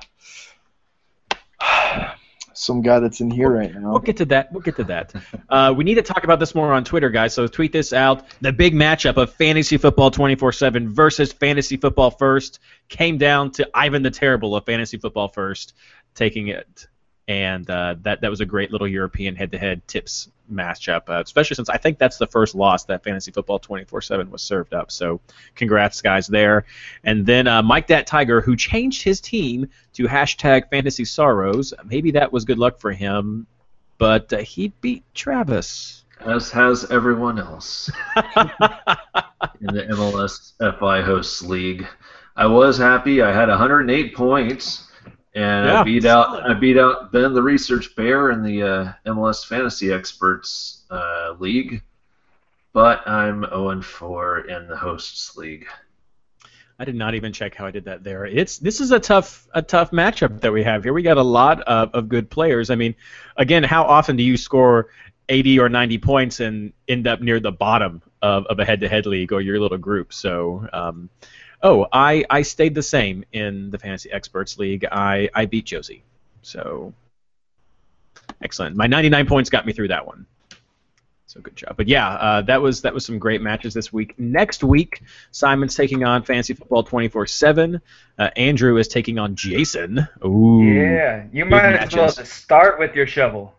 [2.57, 3.91] some guy that's in here right now.
[3.91, 4.51] We'll get to that.
[4.51, 5.13] We'll get to that.
[5.49, 7.33] Uh, we need to talk about this more on Twitter, guys.
[7.33, 8.25] So tweet this out.
[8.41, 14.03] The big matchup of Fantasy Football 24/7 versus Fantasy Football First came down to Ivan
[14.03, 15.73] the Terrible of Fantasy Football First
[16.15, 16.87] taking it,
[17.27, 21.69] and uh, that that was a great little European head-to-head tips matchup, uh, especially since
[21.69, 24.91] I think that's the first loss that Fantasy Football 24/7 was served up.
[24.91, 25.19] So
[25.55, 26.65] congrats, guys, there.
[27.03, 31.73] And then uh, Mike Dat Tiger, who changed his team to hashtag Fantasy Sorrows.
[31.85, 33.47] Maybe that was good luck for him,
[33.97, 36.03] but uh, he beat Travis.
[36.19, 41.85] As has everyone else in the MLS FI Hosts League.
[42.35, 43.21] I was happy.
[43.21, 44.86] I had 108 points,
[45.37, 48.93] and Yeah, I beat out I beat out Ben the Research Bear in the uh,
[49.05, 51.83] MLS Fantasy Experts uh, League.
[52.73, 55.67] But I'm 0 4 in the Hosts League.
[56.79, 58.25] I did not even check how I did that there.
[58.25, 60.93] It's this is a tough a tough matchup that we have here.
[60.93, 62.71] We got a lot of, of good players.
[62.71, 62.95] I mean,
[63.35, 64.89] again, how often do you score
[65.29, 69.31] 80 or 90 points and end up near the bottom of, of a head-to-head league
[69.31, 70.13] or your little group?
[70.13, 71.09] So, um,
[71.61, 74.85] oh, I I stayed the same in the fantasy experts league.
[74.91, 76.03] I I beat Josie.
[76.41, 76.93] So,
[78.41, 78.75] excellent.
[78.75, 80.25] My 99 points got me through that one.
[81.25, 81.75] So good job.
[81.75, 84.17] But yeah, uh, that was that was some great matches this week.
[84.17, 85.01] Next week,
[85.31, 87.81] Simon's taking on Fantasy Football 24/7.
[88.17, 90.07] Uh, Andrew is taking on Jason.
[90.25, 90.63] Ooh.
[90.63, 93.53] Yeah, you might as well just start with your shovel.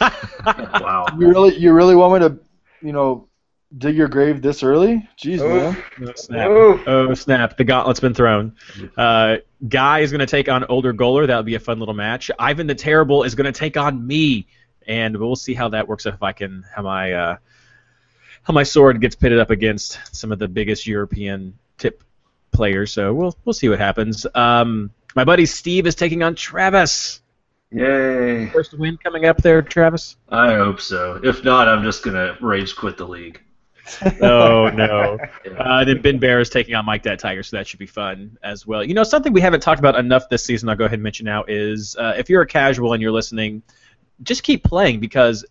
[0.44, 1.06] Wow.
[1.16, 2.38] You really, you really want me to,
[2.84, 3.28] you know,
[3.76, 5.08] dig your grave this early?
[5.18, 5.82] Jeez, man.
[6.00, 6.50] Oh snap!
[6.50, 6.80] Oof.
[6.86, 7.56] Oh snap!
[7.56, 8.56] The gauntlet's been thrown.
[8.96, 9.36] Uh,
[9.68, 11.26] Guy is going to take on Older Goaler.
[11.26, 12.30] That'll be a fun little match.
[12.38, 14.46] Ivan the Terrible is going to take on me,
[14.86, 16.06] and we'll see how that works.
[16.06, 17.36] If I can, how my uh,
[18.42, 22.02] how my sword gets pitted up against some of the biggest European tip
[22.50, 22.92] players.
[22.92, 24.26] So we'll we'll see what happens.
[24.34, 27.20] Um, my buddy Steve is taking on Travis.
[27.70, 28.48] Yay.
[28.48, 30.16] First win coming up there, Travis.
[30.28, 31.20] I hope so.
[31.22, 33.40] If not, I'm just going to rage quit the league.
[34.20, 35.18] Oh no.
[35.58, 38.38] Uh, then Ben Bear is taking on Mike That Tiger, so that should be fun
[38.42, 38.84] as well.
[38.84, 41.24] You know, something we haven't talked about enough this season, I'll go ahead and mention
[41.24, 43.62] now, is uh, if you're a casual and you're listening,
[44.22, 45.44] just keep playing because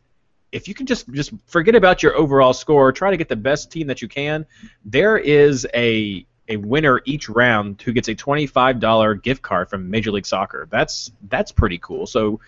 [0.51, 3.71] if you can just just forget about your overall score, try to get the best
[3.71, 4.45] team that you can.
[4.85, 10.11] There is a a winner each round who gets a $25 gift card from Major
[10.11, 10.67] League Soccer.
[10.69, 12.05] That's that's pretty cool.
[12.05, 12.41] So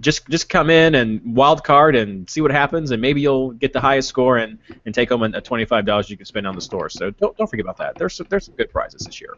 [0.00, 3.72] just just come in and wild card and see what happens, and maybe you'll get
[3.72, 6.60] the highest score and, and take home a twenty-five dollars you can spend on the
[6.60, 6.88] store.
[6.88, 7.96] So don't don't forget about that.
[7.96, 9.34] There's some, there's some good prizes this year,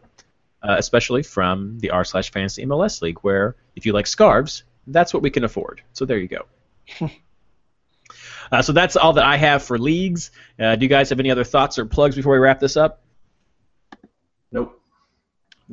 [0.63, 5.13] uh, especially from the r slash fantasy MLS league, where if you like scarves, that's
[5.13, 5.81] what we can afford.
[5.93, 6.45] So there you go.
[8.51, 10.31] uh, so that's all that I have for leagues.
[10.57, 13.01] Uh, do you guys have any other thoughts or plugs before we wrap this up?
[14.51, 14.81] Nope.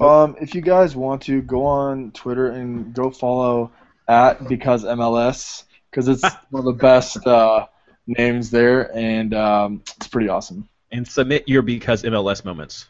[0.01, 3.71] Um, if you guys want to, go on Twitter and go follow
[4.09, 7.67] at because MLS because it's one of the best uh,
[8.07, 10.69] names there, and um, it's pretty awesome.
[10.91, 12.87] And submit your because MLS moments.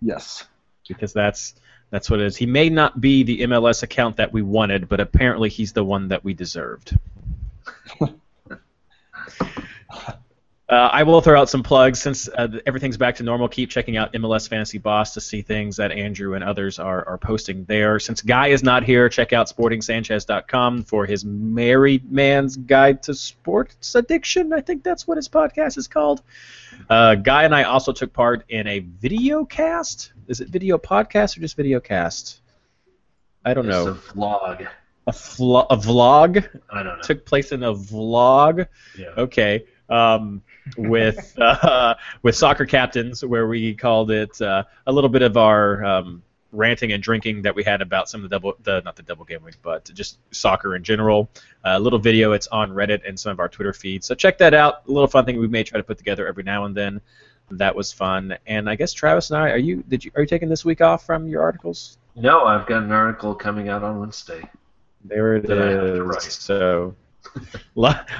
[0.00, 0.44] Yes.
[0.88, 1.54] because that's
[1.90, 2.36] that's what it is.
[2.36, 6.08] He may not be the MLS account that we wanted, but apparently he's the one
[6.08, 6.98] that we deserved.
[10.68, 13.46] Uh, I will throw out some plugs since uh, everything's back to normal.
[13.48, 17.18] Keep checking out MLS Fantasy Boss to see things that Andrew and others are, are
[17.18, 18.00] posting there.
[18.00, 23.94] Since Guy is not here, check out sportingsanchez.com for his married man's guide to sports
[23.94, 24.52] addiction.
[24.52, 26.22] I think that's what his podcast is called.
[26.90, 30.14] Uh, Guy and I also took part in a video cast.
[30.26, 32.40] Is it video podcast or just video cast?
[33.44, 33.92] I don't It's know.
[33.92, 34.66] a vlog.
[35.06, 37.02] A, flo- a vlog I don't know.
[37.04, 38.66] took place in a vlog.
[38.98, 39.10] Yeah.
[39.16, 39.64] Okay.
[39.88, 40.42] Um,
[40.76, 45.84] with uh, with soccer captains, where we called it uh, a little bit of our
[45.84, 49.02] um, ranting and drinking that we had about some of the double, the not the
[49.02, 51.28] double game week, but just soccer in general.
[51.64, 52.32] A little video.
[52.32, 54.06] It's on Reddit and some of our Twitter feeds.
[54.06, 54.86] So check that out.
[54.88, 57.00] A little fun thing we may try to put together every now and then.
[57.50, 58.36] That was fun.
[58.46, 60.80] And I guess Travis and I, are you did you are you taking this week
[60.80, 61.98] off from your articles?
[62.16, 64.42] No, I've got an article coming out on Wednesday.
[65.04, 66.22] There it That I have to write.
[66.22, 66.94] So,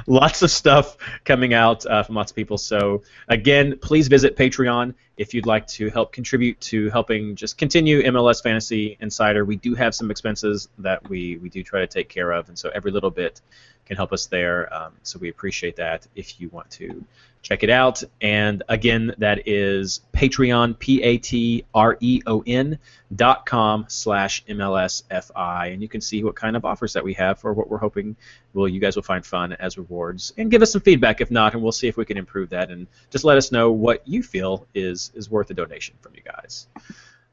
[0.06, 2.58] lots of stuff coming out uh, from lots of people.
[2.58, 8.02] So, again, please visit Patreon if you'd like to help contribute to helping just continue
[8.02, 9.44] MLS Fantasy Insider.
[9.44, 12.58] We do have some expenses that we, we do try to take care of, and
[12.58, 13.40] so every little bit
[13.86, 14.72] can help us there.
[14.74, 17.04] Um, so, we appreciate that if you want to
[17.46, 18.02] check it out.
[18.20, 22.76] And again, that is Patreon, P A T R E O N
[23.14, 27.38] dot com slash MLSFI, and you can see what kind of offers that we have
[27.38, 28.16] for what we're hoping
[28.52, 31.54] well you guys will find fun as rewards, and give us some feedback if not,
[31.54, 34.24] and we'll see if we can improve that, and just let us know what you
[34.24, 36.66] feel is is worth a donation from you guys.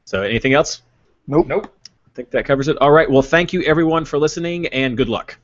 [0.04, 0.82] So anything else?
[1.26, 1.48] Nope.
[1.48, 1.76] Nope.
[2.06, 2.76] I think that covers it.
[2.78, 3.10] All right.
[3.10, 5.38] Well, thank you everyone for listening, and good luck.